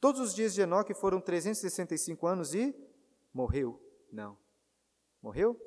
[0.00, 2.74] Todos os dias de Enoque foram 365 anos e
[3.32, 3.80] morreu.
[4.12, 4.38] Não.
[5.20, 5.60] Morreu?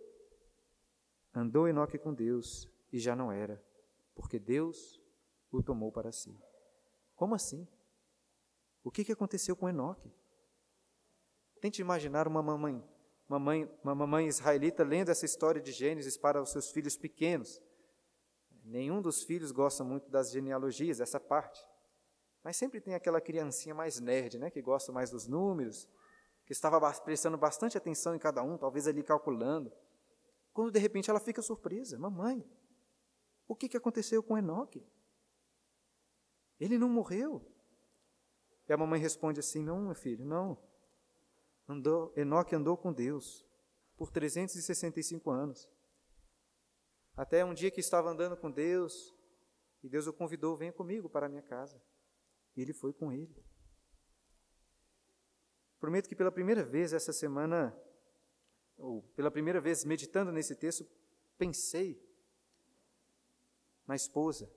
[1.33, 3.61] Andou Enoque com Deus e já não era,
[4.15, 5.01] porque Deus
[5.51, 6.37] o tomou para si.
[7.15, 7.67] Como assim?
[8.83, 10.11] O que, que aconteceu com Enoque?
[11.59, 12.83] Tente imaginar uma mamãe,
[13.29, 17.61] uma mãe, uma mamãe israelita lendo essa história de Gênesis para os seus filhos pequenos.
[18.63, 21.61] Nenhum dos filhos gosta muito das genealogias, essa parte.
[22.43, 25.87] Mas sempre tem aquela criancinha mais nerd, né, que gosta mais dos números,
[26.45, 29.71] que estava prestando bastante atenção em cada um, talvez ali calculando.
[30.53, 32.43] Quando de repente ela fica surpresa: Mamãe,
[33.47, 34.85] o que, que aconteceu com Enoque?
[36.59, 37.45] Ele não morreu.
[38.67, 40.57] E a mamãe responde assim: Não, meu filho, não.
[41.67, 43.45] Andou, Enoque andou com Deus
[43.95, 45.69] por 365 anos.
[47.15, 49.15] Até um dia que estava andando com Deus,
[49.83, 51.81] e Deus o convidou: Venha comigo para a minha casa.
[52.55, 53.43] Ele foi com ele.
[55.79, 57.75] Prometo que pela primeira vez essa semana,
[58.77, 60.87] ou pela primeira vez meditando nesse texto,
[61.37, 61.99] pensei
[63.87, 64.51] na esposa,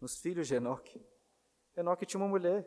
[0.00, 1.04] nos filhos de Enoque.
[1.76, 2.66] Enoque tinha uma mulher,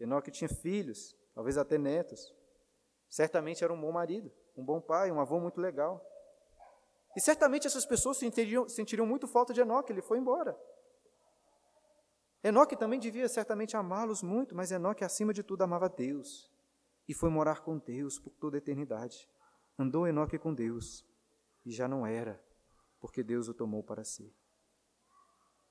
[0.00, 2.34] Enoque tinha filhos, talvez até netos.
[3.08, 6.04] Certamente era um bom marido, um bom pai, um avô muito legal.
[7.16, 10.58] E certamente essas pessoas sentiriam, sentiriam muito falta de Enoque, ele foi embora.
[12.42, 16.50] Enoque também devia certamente amá-los muito, mas Enoque, acima de tudo, amava Deus
[17.06, 19.28] e foi morar com Deus por toda a eternidade.
[19.78, 21.04] Andou Enoque com Deus
[21.66, 22.42] e já não era,
[23.00, 24.34] porque Deus o tomou para si.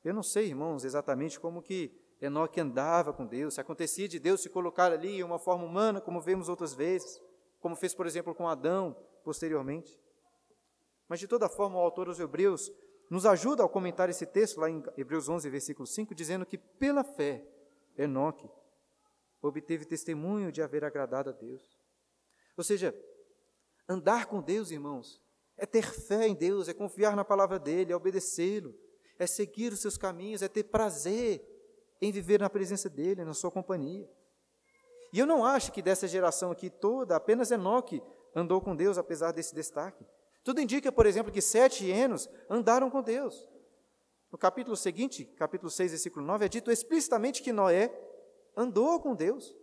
[0.03, 4.41] Eu não sei, irmãos, exatamente como que Enoque andava com Deus, se acontecia de Deus
[4.41, 7.19] se colocar ali em uma forma humana, como vemos outras vezes,
[7.59, 9.99] como fez, por exemplo, com Adão posteriormente.
[11.07, 12.71] Mas, de toda forma, o autor dos Hebreus
[13.09, 17.03] nos ajuda ao comentar esse texto, lá em Hebreus 11, versículo 5, dizendo que pela
[17.03, 17.45] fé,
[17.97, 18.49] Enoque
[19.41, 21.79] obteve testemunho de haver agradado a Deus.
[22.55, 22.95] Ou seja,
[23.87, 25.21] andar com Deus, irmãos,
[25.57, 28.75] é ter fé em Deus, é confiar na palavra dEle, é obedecê-lo,
[29.17, 31.45] é seguir os seus caminhos, é ter prazer
[32.01, 34.09] em viver na presença dEle, na sua companhia.
[35.11, 38.01] E eu não acho que dessa geração aqui toda, apenas Enoque
[38.35, 40.05] andou com Deus, apesar desse destaque.
[40.43, 43.47] Tudo indica, por exemplo, que sete hienos andaram com Deus.
[44.31, 47.91] No capítulo seguinte, capítulo 6, versículo 9, é dito explicitamente que Noé
[48.55, 49.55] andou com Deus.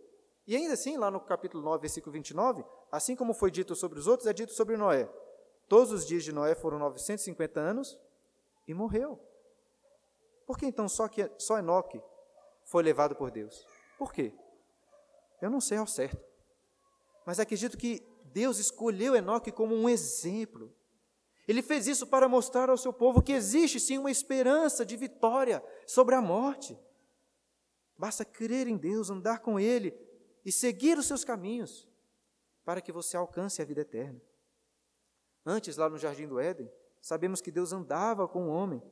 [0.45, 4.07] E ainda assim, lá no capítulo 9, versículo 29, assim como foi dito sobre os
[4.07, 5.09] outros, é dito sobre Noé.
[5.67, 7.99] Todos os dias de Noé foram 950 anos
[8.67, 9.19] e morreu.
[10.45, 12.01] Por que então só, que, só Enoque
[12.63, 13.65] foi levado por Deus?
[13.97, 14.33] Por quê?
[15.41, 16.23] Eu não sei ao certo.
[17.25, 18.01] Mas acredito que
[18.39, 20.65] Deus escolheu Enoque como um exemplo
[21.47, 25.63] ele fez isso para mostrar ao seu povo que existe sim uma esperança de vitória
[25.85, 26.77] sobre a morte.
[27.97, 29.97] Basta crer em Deus, andar com Ele
[30.43, 31.87] e seguir os seus caminhos
[32.65, 34.21] para que você alcance a vida eterna.
[35.45, 36.69] Antes, lá no jardim do Éden,
[37.01, 38.83] sabemos que Deus andava com o homem.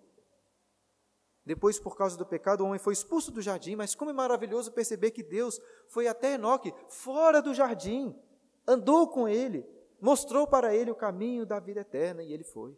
[1.45, 4.71] Depois, por causa do pecado, o homem foi expulso do jardim, mas como é maravilhoso
[4.71, 8.17] perceber que Deus foi até Enoque, fora do jardim,
[8.67, 9.65] andou com ele,
[9.99, 12.78] mostrou para ele o caminho da vida eterna e ele foi.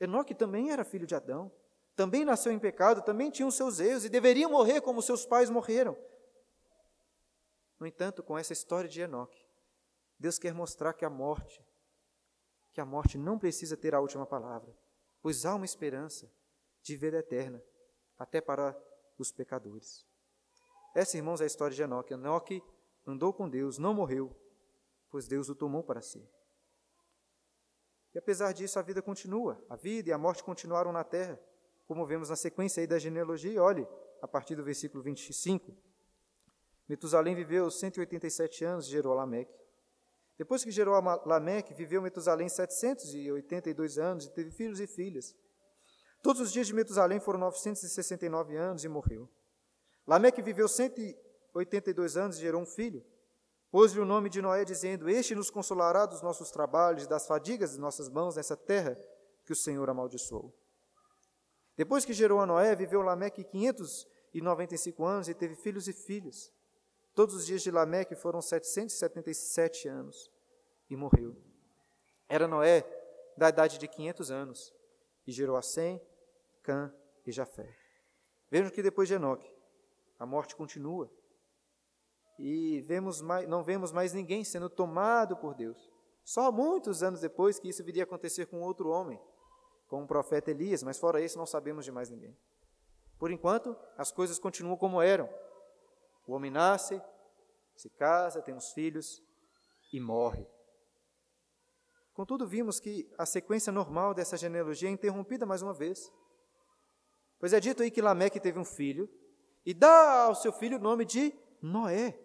[0.00, 1.52] Enoque também era filho de Adão,
[1.94, 5.50] também nasceu em pecado, também tinha os seus erros e deveria morrer como seus pais
[5.50, 5.96] morreram.
[7.78, 9.44] No entanto, com essa história de Enoque,
[10.18, 11.64] Deus quer mostrar que a morte,
[12.72, 14.74] que a morte não precisa ter a última palavra,
[15.22, 16.30] pois há uma esperança
[16.82, 17.62] de vida eterna,
[18.18, 18.78] até para
[19.18, 20.06] os pecadores.
[20.94, 22.14] Essa, irmãos, é a história de Enoque.
[22.14, 22.62] Enoque
[23.06, 24.34] andou com Deus, não morreu,
[25.10, 26.26] pois Deus o tomou para si.
[28.14, 29.62] E apesar disso, a vida continua.
[29.68, 31.40] A vida e a morte continuaram na terra,
[31.86, 33.62] como vemos na sequência aí da genealogia.
[33.62, 33.86] Olhe,
[34.20, 35.76] a partir do versículo 25.
[36.88, 39.54] Metusalém viveu 187 anos e gerou Lameque.
[40.36, 40.94] Depois que gerou
[41.26, 45.36] Lameque, viveu Metusalém 782 anos e teve filhos e filhas.
[46.22, 49.28] Todos os dias de Metusalém foram 969 anos e morreu.
[50.06, 53.04] Lameque viveu 182 anos e gerou um filho.
[53.70, 57.78] Pôs-lhe o nome de Noé, dizendo: Este nos consolará dos nossos trabalhos, das fadigas de
[57.78, 58.96] nossas mãos nessa terra
[59.44, 60.52] que o Senhor amaldiçoou.
[61.76, 66.52] Depois que gerou a Noé, viveu Lameque 595 anos e teve filhos e filhas.
[67.14, 70.30] Todos os dias de Lameque foram 777 anos
[70.88, 71.36] e morreu.
[72.28, 72.84] Era Noé
[73.36, 74.74] da idade de 500 anos
[75.26, 76.00] e gerou a Sem,
[76.62, 76.92] Cã
[77.24, 77.74] e Jafé.
[78.50, 79.48] Vejam que depois de Enoque,
[80.18, 81.10] a morte continua
[82.40, 85.90] e vemos mais, não vemos mais ninguém sendo tomado por Deus.
[86.24, 89.20] Só muitos anos depois que isso viria a acontecer com outro homem,
[89.88, 92.36] com o profeta Elias, mas fora isso não sabemos de mais ninguém.
[93.18, 95.28] Por enquanto, as coisas continuam como eram.
[96.26, 97.02] O homem nasce,
[97.76, 99.22] se casa, tem os filhos
[99.92, 100.46] e morre.
[102.14, 106.12] Contudo, vimos que a sequência normal dessa genealogia é interrompida mais uma vez.
[107.38, 109.08] Pois é dito aí que Lameque teve um filho
[109.64, 112.18] e dá ao seu filho o nome de Noé.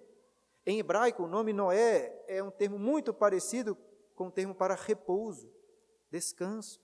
[0.65, 3.77] Em hebraico, o nome Noé é um termo muito parecido
[4.15, 5.51] com o termo para repouso,
[6.09, 6.81] descanso.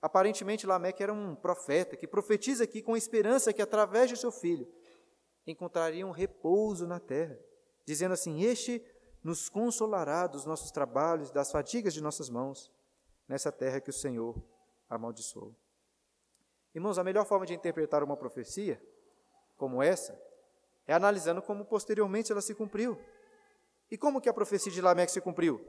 [0.00, 4.70] Aparentemente, Lameque era um profeta que profetiza aqui com esperança que, através de seu filho,
[5.46, 7.36] encontrariam repouso na terra,
[7.84, 8.84] dizendo assim: Este
[9.24, 12.70] nos consolará dos nossos trabalhos, das fadigas de nossas mãos,
[13.26, 14.40] nessa terra que o Senhor
[14.88, 15.56] amaldiçoou.
[16.74, 18.80] Irmãos, a melhor forma de interpretar uma profecia
[19.56, 20.20] como essa
[20.86, 22.98] é analisando como posteriormente ela se cumpriu.
[23.90, 25.64] E como que a profecia de Lameque se cumpriu?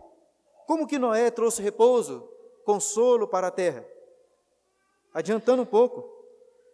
[0.65, 2.27] Como que Noé trouxe repouso,
[2.63, 3.85] consolo para a terra?
[5.13, 6.09] Adiantando um pouco,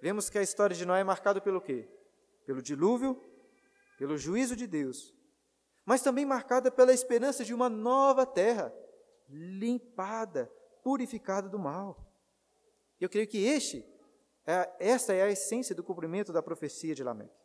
[0.02, 1.88] vemos que a história de Noé é marcada pelo quê?
[2.46, 3.22] Pelo dilúvio,
[3.98, 5.14] pelo juízo de Deus,
[5.86, 8.74] mas também marcada pela esperança de uma nova terra,
[9.30, 10.52] limpada,
[10.84, 12.12] purificada do mal.
[13.00, 13.86] Eu creio que este,
[14.46, 17.41] é, esta é a essência do cumprimento da profecia de Lameque.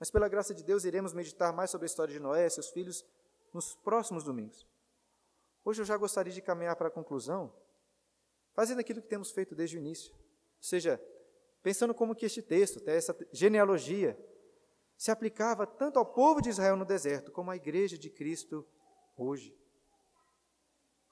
[0.00, 2.70] Mas pela graça de Deus iremos meditar mais sobre a história de Noé e seus
[2.70, 3.04] filhos
[3.52, 4.66] nos próximos domingos.
[5.62, 7.54] Hoje eu já gostaria de caminhar para a conclusão,
[8.54, 10.10] fazendo aquilo que temos feito desde o início.
[10.14, 10.98] Ou seja,
[11.62, 14.18] pensando como que este texto, até essa genealogia,
[14.96, 18.66] se aplicava tanto ao povo de Israel no deserto, como à igreja de Cristo
[19.14, 19.54] hoje.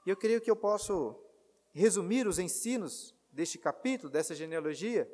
[0.06, 1.22] E eu creio que eu posso
[1.72, 5.10] resumir os ensinos deste capítulo, dessa genealogia,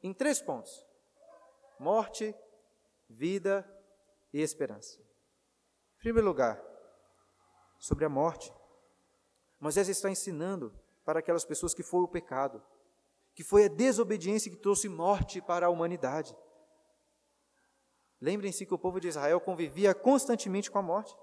[0.00, 0.86] em três pontos:
[1.80, 2.32] morte,
[3.12, 3.68] vida
[4.32, 4.98] e esperança.
[5.96, 6.62] Em primeiro lugar,
[7.78, 8.52] sobre a morte.
[9.60, 10.72] Moisés está ensinando
[11.04, 12.62] para aquelas pessoas que foi o pecado,
[13.34, 16.36] que foi a desobediência que trouxe morte para a humanidade.
[18.20, 21.16] Lembrem-se que o povo de Israel convivia constantemente com a morte.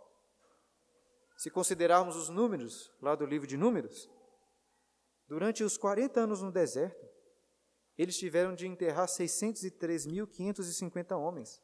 [1.37, 4.09] Se considerarmos os números, lá do livro de Números,
[5.27, 7.07] durante os 40 anos no deserto,
[7.97, 11.61] eles tiveram de enterrar 603.550 homens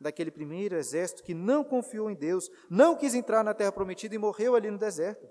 [0.00, 4.18] daquele primeiro exército que não confiou em Deus, não quis entrar na terra prometida e
[4.18, 5.26] morreu ali no deserto.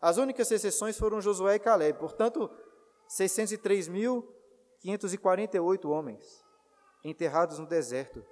[0.00, 2.50] As únicas exceções foram Josué e Caleb, portanto,
[3.08, 6.42] 603.548 homens
[7.04, 8.24] enterrados no deserto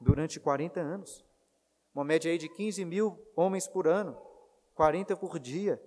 [0.00, 1.24] durante 40 anos.
[1.94, 4.16] Uma média aí de 15 mil homens por ano,
[4.74, 5.82] 40 por dia.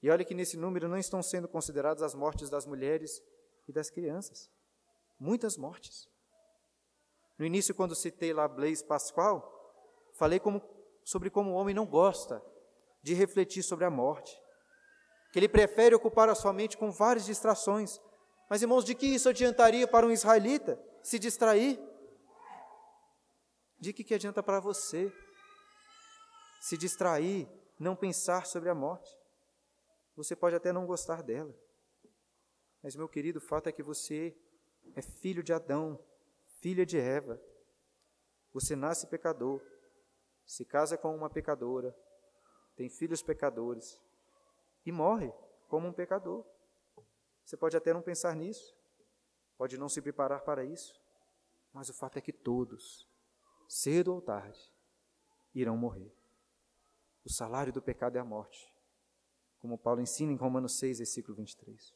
[0.00, 3.20] E olha que nesse número não estão sendo consideradas as mortes das mulheres
[3.66, 4.48] e das crianças.
[5.18, 6.08] Muitas mortes.
[7.38, 9.54] No início, quando citei lá Blaise Pascal,
[10.14, 10.62] falei como,
[11.04, 12.42] sobre como o homem não gosta
[13.02, 14.36] de refletir sobre a morte,
[15.32, 18.00] que ele prefere ocupar a sua mente com várias distrações.
[18.50, 21.78] Mas, irmãos, de que isso adiantaria para um israelita se distrair?
[23.78, 25.12] De que, que adianta para você
[26.60, 27.48] se distrair,
[27.78, 29.16] não pensar sobre a morte?
[30.16, 31.54] Você pode até não gostar dela,
[32.82, 34.36] mas, meu querido, o fato é que você
[34.94, 35.98] é filho de Adão,
[36.60, 37.40] filha de Eva.
[38.52, 39.60] Você nasce pecador,
[40.44, 41.94] se casa com uma pecadora,
[42.76, 44.00] tem filhos pecadores
[44.84, 45.32] e morre
[45.68, 46.44] como um pecador.
[47.44, 48.76] Você pode até não pensar nisso,
[49.56, 51.00] pode não se preparar para isso,
[51.72, 53.08] mas o fato é que todos,
[53.68, 54.60] cedo ou tarde,
[55.54, 56.12] irão morrer.
[57.24, 58.72] O salário do pecado é a morte,
[59.58, 61.94] como Paulo ensina em Romanos 6, versículo 23.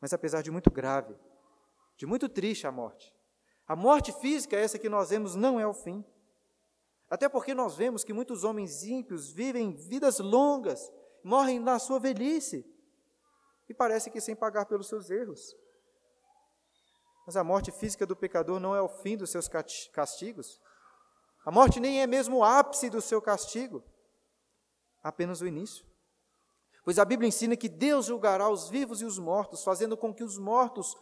[0.00, 1.14] Mas apesar de muito grave
[1.96, 3.14] de muito triste a morte.
[3.66, 6.04] A morte física, essa que nós vemos, não é o fim.
[7.08, 12.66] Até porque nós vemos que muitos homens ímpios vivem vidas longas, morrem na sua velhice,
[13.68, 15.56] e parece que sem pagar pelos seus erros.
[17.26, 20.60] Mas a morte física do pecador não é o fim dos seus castigos.
[21.44, 23.82] A morte nem é mesmo o ápice do seu castigo,
[25.02, 25.86] apenas o início.
[26.84, 30.22] Pois a Bíblia ensina que Deus julgará os vivos e os mortos, fazendo com que
[30.22, 30.94] os mortos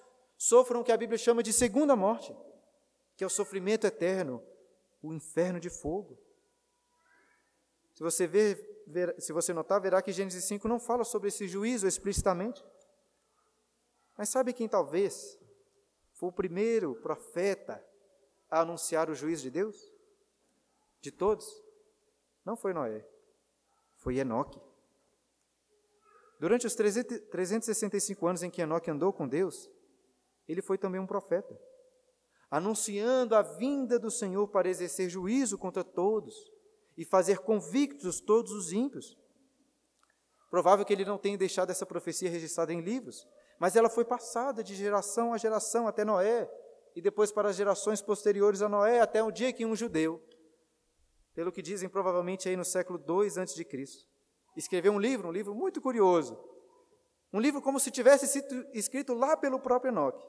[0.43, 2.37] sofram o que a Bíblia chama de segunda morte,
[3.17, 4.45] que é o sofrimento eterno,
[5.01, 6.19] o inferno de fogo.
[7.95, 11.47] Se você ver, ver, se você notar, verá que Gênesis 5 não fala sobre esse
[11.47, 12.65] juízo explicitamente.
[14.19, 15.39] Mas sabe quem talvez
[16.15, 17.81] foi o primeiro profeta
[18.51, 19.93] a anunciar o juízo de Deus?
[21.01, 21.47] De todos?
[22.45, 23.07] Não foi Noé,
[23.95, 24.61] foi Enoque.
[26.41, 29.71] Durante os 365 anos em que Enoque andou com Deus,
[30.53, 31.59] ele foi também um profeta,
[32.51, 36.35] anunciando a vinda do Senhor para exercer juízo contra todos
[36.97, 39.17] e fazer convictos todos os ímpios.
[40.51, 43.27] Provável que ele não tenha deixado essa profecia registrada em livros,
[43.59, 46.51] mas ela foi passada de geração a geração até Noé,
[46.95, 50.23] e depois para as gerações posteriores a Noé, até o dia que um judeu,
[51.35, 53.67] pelo que dizem provavelmente aí no século II a.C.,
[54.55, 56.39] escreveu um livro, um livro muito curioso,
[57.33, 60.23] um livro como se tivesse sido escrito lá pelo próprio Enoque.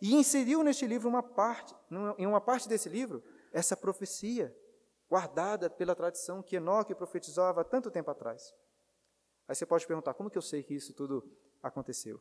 [0.00, 1.74] E inseriu neste livro uma parte,
[2.16, 3.22] em uma parte desse livro,
[3.52, 4.54] essa profecia
[5.08, 8.54] guardada pela tradição que Enoque profetizava tanto tempo atrás.
[9.46, 11.24] Aí você pode perguntar, como que eu sei que isso tudo
[11.62, 12.20] aconteceu?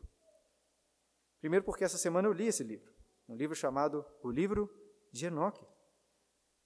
[1.39, 2.91] Primeiro porque essa semana eu li esse livro.
[3.27, 4.69] um livro chamado O Livro
[5.11, 5.65] de Enoque.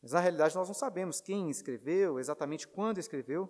[0.02, 3.50] Mas na realidade nós não sabemos quem escreveu, exatamente quando escreveu.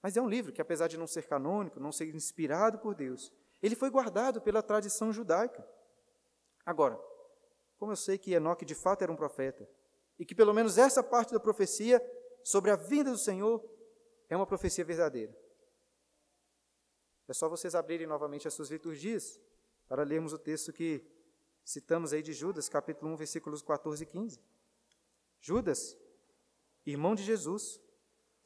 [0.00, 3.32] Mas é um livro que, apesar de não ser canônico, não ser inspirado por Deus,
[3.60, 5.66] ele foi guardado pela tradição judaica.
[6.66, 7.00] Agora,
[7.78, 9.66] como eu sei que Enoque de fato era um profeta,
[10.18, 12.02] e que pelo menos essa parte da profecia
[12.42, 13.64] sobre a vinda do Senhor
[14.28, 15.36] é uma profecia verdadeira.
[17.28, 19.40] É só vocês abrirem novamente as suas liturgias
[19.88, 21.04] para lermos o texto que
[21.64, 24.40] citamos aí de Judas, capítulo 1, versículos 14 e 15.
[25.40, 25.96] Judas,
[26.84, 27.80] irmão de Jesus,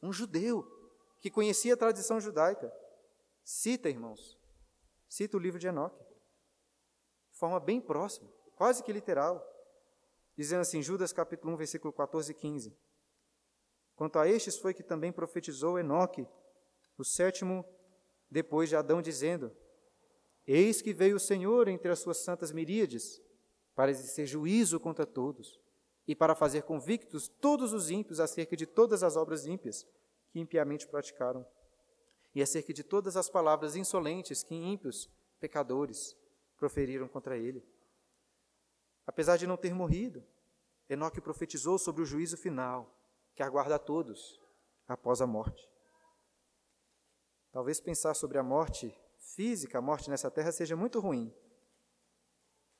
[0.02, 0.66] um judeu
[1.20, 2.72] que conhecia a tradição judaica,
[3.44, 4.38] cita, irmãos,
[5.08, 6.02] cita o livro de Enoque,
[7.40, 9.42] forma bem próxima, quase que literal,
[10.36, 12.76] dizendo assim, Judas capítulo 1, versículo 14 e 15.
[13.96, 16.28] Quanto a estes foi que também profetizou Enoque,
[16.98, 17.64] o sétimo
[18.30, 19.50] depois de Adão, dizendo:
[20.46, 23.22] Eis que veio o Senhor entre as suas santas miríades,
[23.74, 25.58] para exercer juízo contra todos,
[26.06, 29.86] e para fazer convictos todos os ímpios acerca de todas as obras ímpias
[30.30, 31.46] que impiamente praticaram,
[32.34, 35.08] e acerca de todas as palavras insolentes que ímpios,
[35.40, 36.19] pecadores,
[36.60, 37.66] proferiram contra ele.
[39.06, 40.22] Apesar de não ter morrido,
[40.88, 42.94] Enoque profetizou sobre o juízo final
[43.34, 44.38] que aguarda a todos
[44.86, 45.68] após a morte.
[47.50, 51.34] Talvez pensar sobre a morte física, a morte nessa terra, seja muito ruim.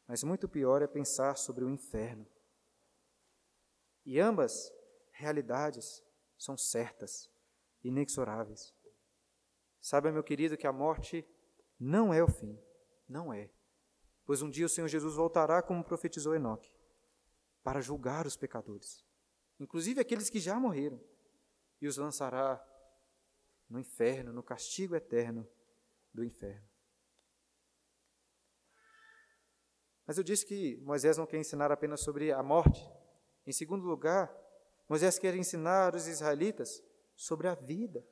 [0.07, 2.27] Mas muito pior é pensar sobre o inferno.
[4.05, 4.73] E ambas
[5.13, 6.03] realidades
[6.37, 7.31] são certas,
[7.83, 8.75] inexoráveis.
[9.81, 11.27] Saiba, meu querido, que a morte
[11.79, 12.59] não é o fim.
[13.09, 13.51] Não é.
[14.31, 16.73] Pois um dia o Senhor Jesus voltará, como profetizou Enoque,
[17.65, 19.05] para julgar os pecadores
[19.59, 21.03] inclusive aqueles que já morreram,
[21.81, 22.65] e os lançará
[23.69, 25.45] no inferno, no castigo eterno
[26.15, 26.65] do inferno.
[30.07, 32.81] Mas eu disse que Moisés não quer ensinar apenas sobre a morte.
[33.45, 34.33] Em segundo lugar,
[34.89, 36.81] Moisés quer ensinar os israelitas
[37.17, 38.07] sobre a vida.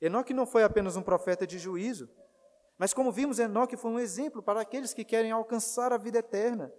[0.00, 2.10] Enoque não foi apenas um profeta de juízo,
[2.80, 6.72] mas como vimos, Enoque foi um exemplo para aqueles que querem alcançar a vida eterna.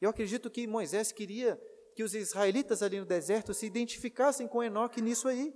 [0.00, 1.60] Eu acredito que Moisés queria
[1.94, 5.54] que os israelitas ali no deserto se identificassem com Enoque nisso aí.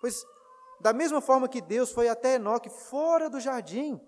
[0.00, 0.24] Pois,
[0.80, 4.00] da mesma forma que Deus foi até Enoque fora do jardim,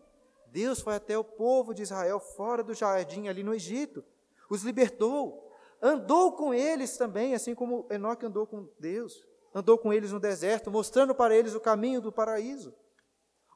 [0.47, 4.03] Deus foi até o povo de Israel fora do jardim ali no Egito,
[4.49, 5.53] os libertou,
[5.83, 9.23] andou com eles também, assim como Enoque andou com Deus,
[9.55, 12.75] andou com eles no deserto, mostrando para eles o caminho do paraíso.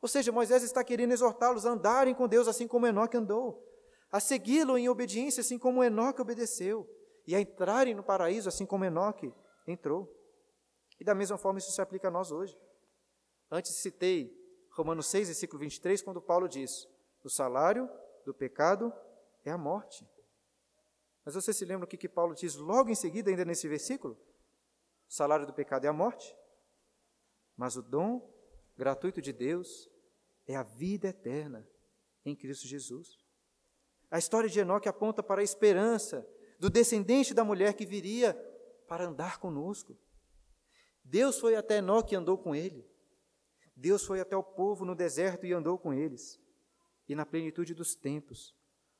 [0.00, 3.64] Ou seja, Moisés está querendo exortá-los a andarem com Deus assim como Enoque andou,
[4.10, 6.88] a segui-lo em obediência assim como Enoque obedeceu
[7.26, 9.32] e a entrarem no paraíso, assim como Enoque
[9.66, 10.10] entrou.
[10.98, 12.58] E da mesma forma isso se aplica a nós hoje.
[13.50, 14.34] Antes citei
[14.72, 16.88] Romanos 6, versículo 23, quando Paulo diz:
[17.22, 17.88] O salário
[18.24, 18.92] do pecado
[19.44, 20.08] é a morte.
[21.24, 24.14] Mas você se lembra o que, que Paulo diz logo em seguida, ainda nesse versículo?
[25.08, 26.34] O salário do pecado é a morte,
[27.56, 28.37] mas o dom
[28.78, 29.90] gratuito de Deus
[30.46, 31.68] é a vida eterna
[32.24, 33.18] em Cristo Jesus.
[34.08, 36.26] A história de Enoque aponta para a esperança
[36.60, 38.34] do descendente da mulher que viria
[38.86, 39.98] para andar conosco.
[41.02, 42.88] Deus foi até Enoque e andou com ele.
[43.74, 46.40] Deus foi até o povo no deserto e andou com eles.
[47.08, 48.54] E na plenitude dos tempos,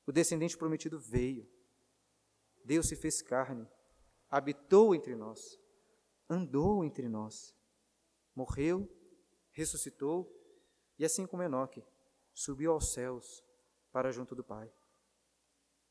[0.05, 1.49] o descendente prometido veio.
[2.64, 3.66] Deus se fez carne,
[4.29, 5.59] habitou entre nós,
[6.29, 7.55] andou entre nós,
[8.35, 8.89] morreu,
[9.59, 10.33] ressuscitou
[10.99, 11.85] e, assim como Enoque,
[12.33, 13.45] subiu aos céus
[13.93, 14.73] para junto do Pai.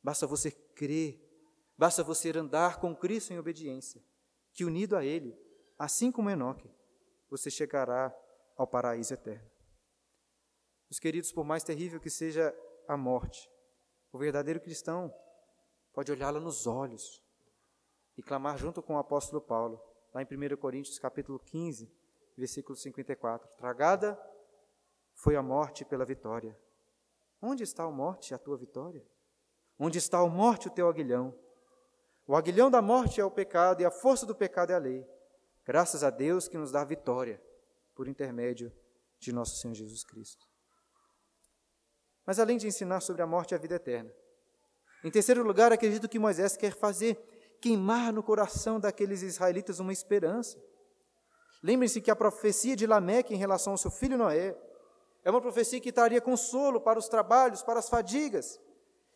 [0.01, 1.27] Basta você crer
[1.77, 4.03] Basta você andar com Cristo em obediência,
[4.51, 5.37] que unido a Ele,
[5.77, 6.67] assim como Enoque,
[7.29, 8.11] você chegará
[8.55, 9.47] ao paraíso eterno.
[10.89, 12.55] Os queridos, por mais terrível que seja
[12.87, 13.47] a morte,
[14.11, 15.13] o verdadeiro cristão
[15.93, 17.21] pode olhá-la nos olhos
[18.17, 19.79] e clamar junto com o apóstolo Paulo,
[20.11, 21.93] lá em 1 Coríntios capítulo 15,
[22.37, 23.49] versículo 54.
[23.57, 24.19] Tragada
[25.13, 26.57] foi a morte pela vitória.
[27.41, 29.05] Onde está a morte, a tua vitória?
[29.79, 31.37] Onde está a morte, o teu aguilhão?
[32.25, 35.07] O aguilhão da morte é o pecado e a força do pecado é a lei.
[35.65, 37.41] Graças a Deus que nos dá vitória
[37.95, 38.71] por intermédio
[39.19, 40.45] de nosso Senhor Jesus Cristo.
[42.25, 44.11] Mas além de ensinar sobre a morte e a vida eterna,
[45.03, 47.15] em terceiro lugar, acredito que Moisés quer fazer
[47.61, 50.61] queimar no coração daqueles israelitas uma esperança.
[51.63, 54.55] Lembrem-se que a profecia de Lameque em relação ao seu filho Noé
[55.23, 58.59] é uma profecia que traria consolo para os trabalhos, para as fadigas.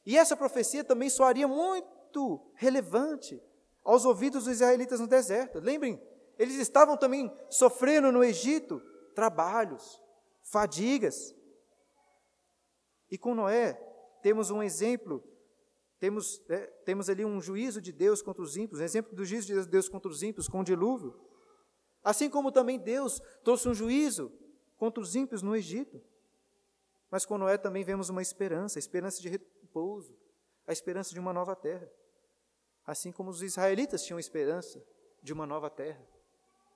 [0.05, 3.41] E essa profecia também soaria muito relevante
[3.83, 5.59] aos ouvidos dos israelitas no deserto.
[5.59, 6.01] Lembrem,
[6.37, 8.81] eles estavam também sofrendo no Egito
[9.13, 10.01] trabalhos,
[10.41, 11.35] fadigas.
[13.09, 13.73] E com Noé,
[14.21, 15.23] temos um exemplo,
[15.99, 19.47] temos, é, temos ali um juízo de Deus contra os ímpios, um exemplo do juízo
[19.47, 21.13] de Deus contra os ímpios com o dilúvio.
[22.03, 24.31] Assim como também Deus trouxe um juízo
[24.77, 26.01] contra os ímpios no Egito.
[27.09, 30.17] Mas com Noé também vemos uma esperança, a esperança de repouso,
[30.65, 31.91] a esperança de uma nova terra.
[32.85, 34.83] Assim como os israelitas tinham esperança
[35.21, 36.03] de uma nova terra,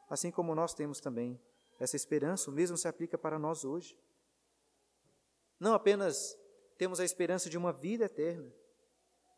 [0.10, 1.42] assim como nós temos também
[1.80, 3.98] essa esperança, o mesmo se aplica para nós hoje.
[5.60, 6.38] Não apenas
[6.78, 8.54] temos a esperança de uma vida eterna,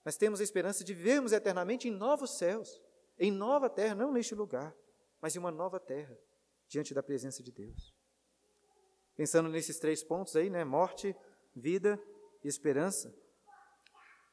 [0.04, 2.82] mas temos a esperança de vivermos eternamente em novos céus,
[3.18, 4.76] em nova terra, não neste lugar,
[5.22, 6.18] mas em uma nova terra,
[6.68, 7.94] diante da presença de Deus.
[9.16, 11.16] Pensando nesses três pontos aí, né, morte,
[11.56, 12.00] vida
[12.44, 13.14] e esperança,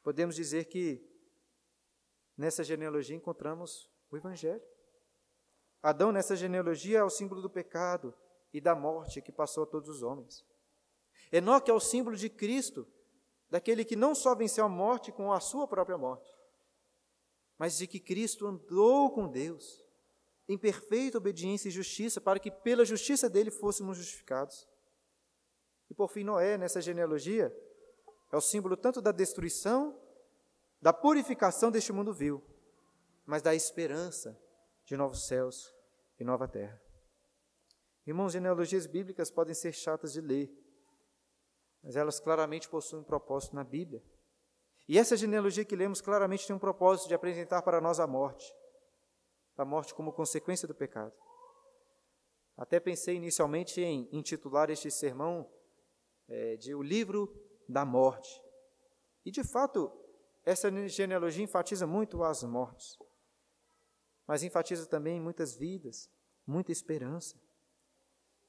[0.03, 1.03] podemos dizer que
[2.37, 4.61] nessa genealogia encontramos o Evangelho.
[5.81, 8.13] Adão, nessa genealogia, é o símbolo do pecado
[8.53, 10.45] e da morte que passou a todos os homens.
[11.31, 12.87] Enoque é o símbolo de Cristo,
[13.49, 16.29] daquele que não só venceu a morte com a sua própria morte,
[17.57, 19.84] mas de que Cristo andou com Deus
[20.47, 24.67] em perfeita obediência e justiça, para que pela justiça dele fôssemos justificados.
[25.89, 27.55] E por fim, Noé, nessa genealogia,
[28.31, 29.99] é o símbolo tanto da destruição,
[30.81, 32.43] da purificação deste mundo vil,
[33.25, 34.39] mas da esperança
[34.83, 35.73] de novos céus
[36.19, 36.79] e nova terra.
[38.05, 40.51] Irmãos, genealogias bíblicas podem ser chatas de ler,
[41.81, 44.03] mas elas claramente possuem um propósito na Bíblia.
[44.87, 48.53] E essa genealogia que lemos claramente tem um propósito de apresentar para nós a morte,
[49.57, 51.13] a morte como consequência do pecado.
[52.57, 55.49] Até pensei inicialmente em intitular este sermão
[56.27, 57.33] é, de O Livro
[57.67, 58.41] da Morte.
[59.25, 59.91] E, de fato,
[60.43, 62.97] essa genealogia enfatiza muito as mortes,
[64.27, 66.09] mas enfatiza também muitas vidas,
[66.45, 67.39] muita esperança.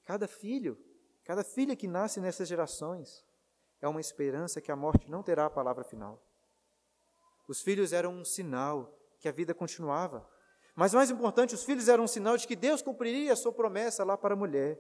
[0.05, 0.79] Cada filho,
[1.25, 3.25] cada filha que nasce nessas gerações
[3.81, 6.23] é uma esperança que a morte não terá a palavra final.
[7.49, 10.29] Os filhos eram um sinal que a vida continuava.
[10.77, 14.05] Mas mais importante, os filhos eram um sinal de que Deus cumpriria a sua promessa
[14.05, 14.79] lá para a mulher,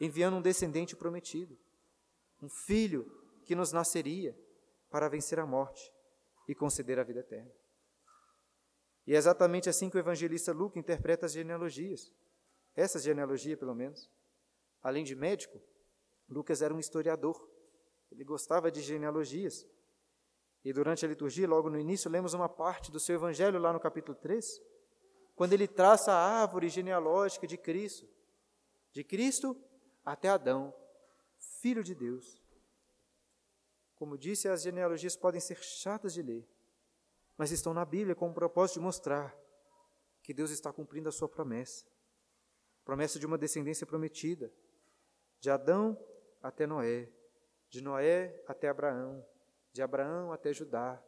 [0.00, 1.58] enviando um descendente prometido
[2.42, 3.10] um filho
[3.44, 4.36] que nos nasceria
[4.90, 5.92] para vencer a morte
[6.46, 7.50] e conceder a vida eterna.
[9.06, 12.12] E é exatamente assim que o evangelista Lucas interpreta as genealogias.
[12.74, 14.10] Essa genealogia, pelo menos.
[14.82, 15.60] Além de médico,
[16.28, 17.36] Lucas era um historiador.
[18.12, 19.66] Ele gostava de genealogias.
[20.64, 23.80] E durante a liturgia, logo no início, lemos uma parte do seu evangelho lá no
[23.80, 24.60] capítulo 3,
[25.38, 28.08] quando ele traça a árvore genealógica de Cristo,
[28.90, 29.56] de Cristo
[30.04, 30.74] até Adão,
[31.38, 32.42] filho de Deus.
[33.94, 36.44] Como disse, as genealogias podem ser chatas de ler,
[37.36, 39.32] mas estão na Bíblia com o propósito de mostrar
[40.24, 41.86] que Deus está cumprindo a sua promessa
[42.84, 44.50] promessa de uma descendência prometida,
[45.38, 45.96] de Adão
[46.42, 47.08] até Noé,
[47.68, 49.24] de Noé até Abraão,
[49.72, 51.00] de Abraão até Judá,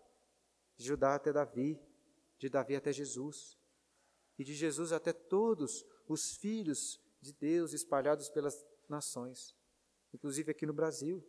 [0.76, 1.80] de Judá até Davi,
[2.38, 3.58] de Davi até Jesus,
[4.40, 9.54] e de Jesus até todos os filhos de Deus espalhados pelas nações
[10.12, 11.24] inclusive aqui no Brasil.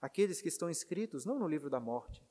[0.00, 2.22] Aqueles que estão escritos não no livro da morte,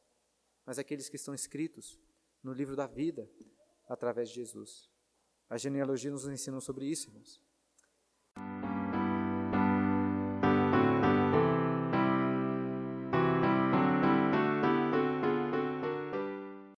[0.65, 1.99] mas aqueles que estão escritos
[2.41, 3.29] no livro da vida,
[3.87, 4.89] através de Jesus.
[5.49, 7.41] A genealogia nos ensina sobre isso, irmãos.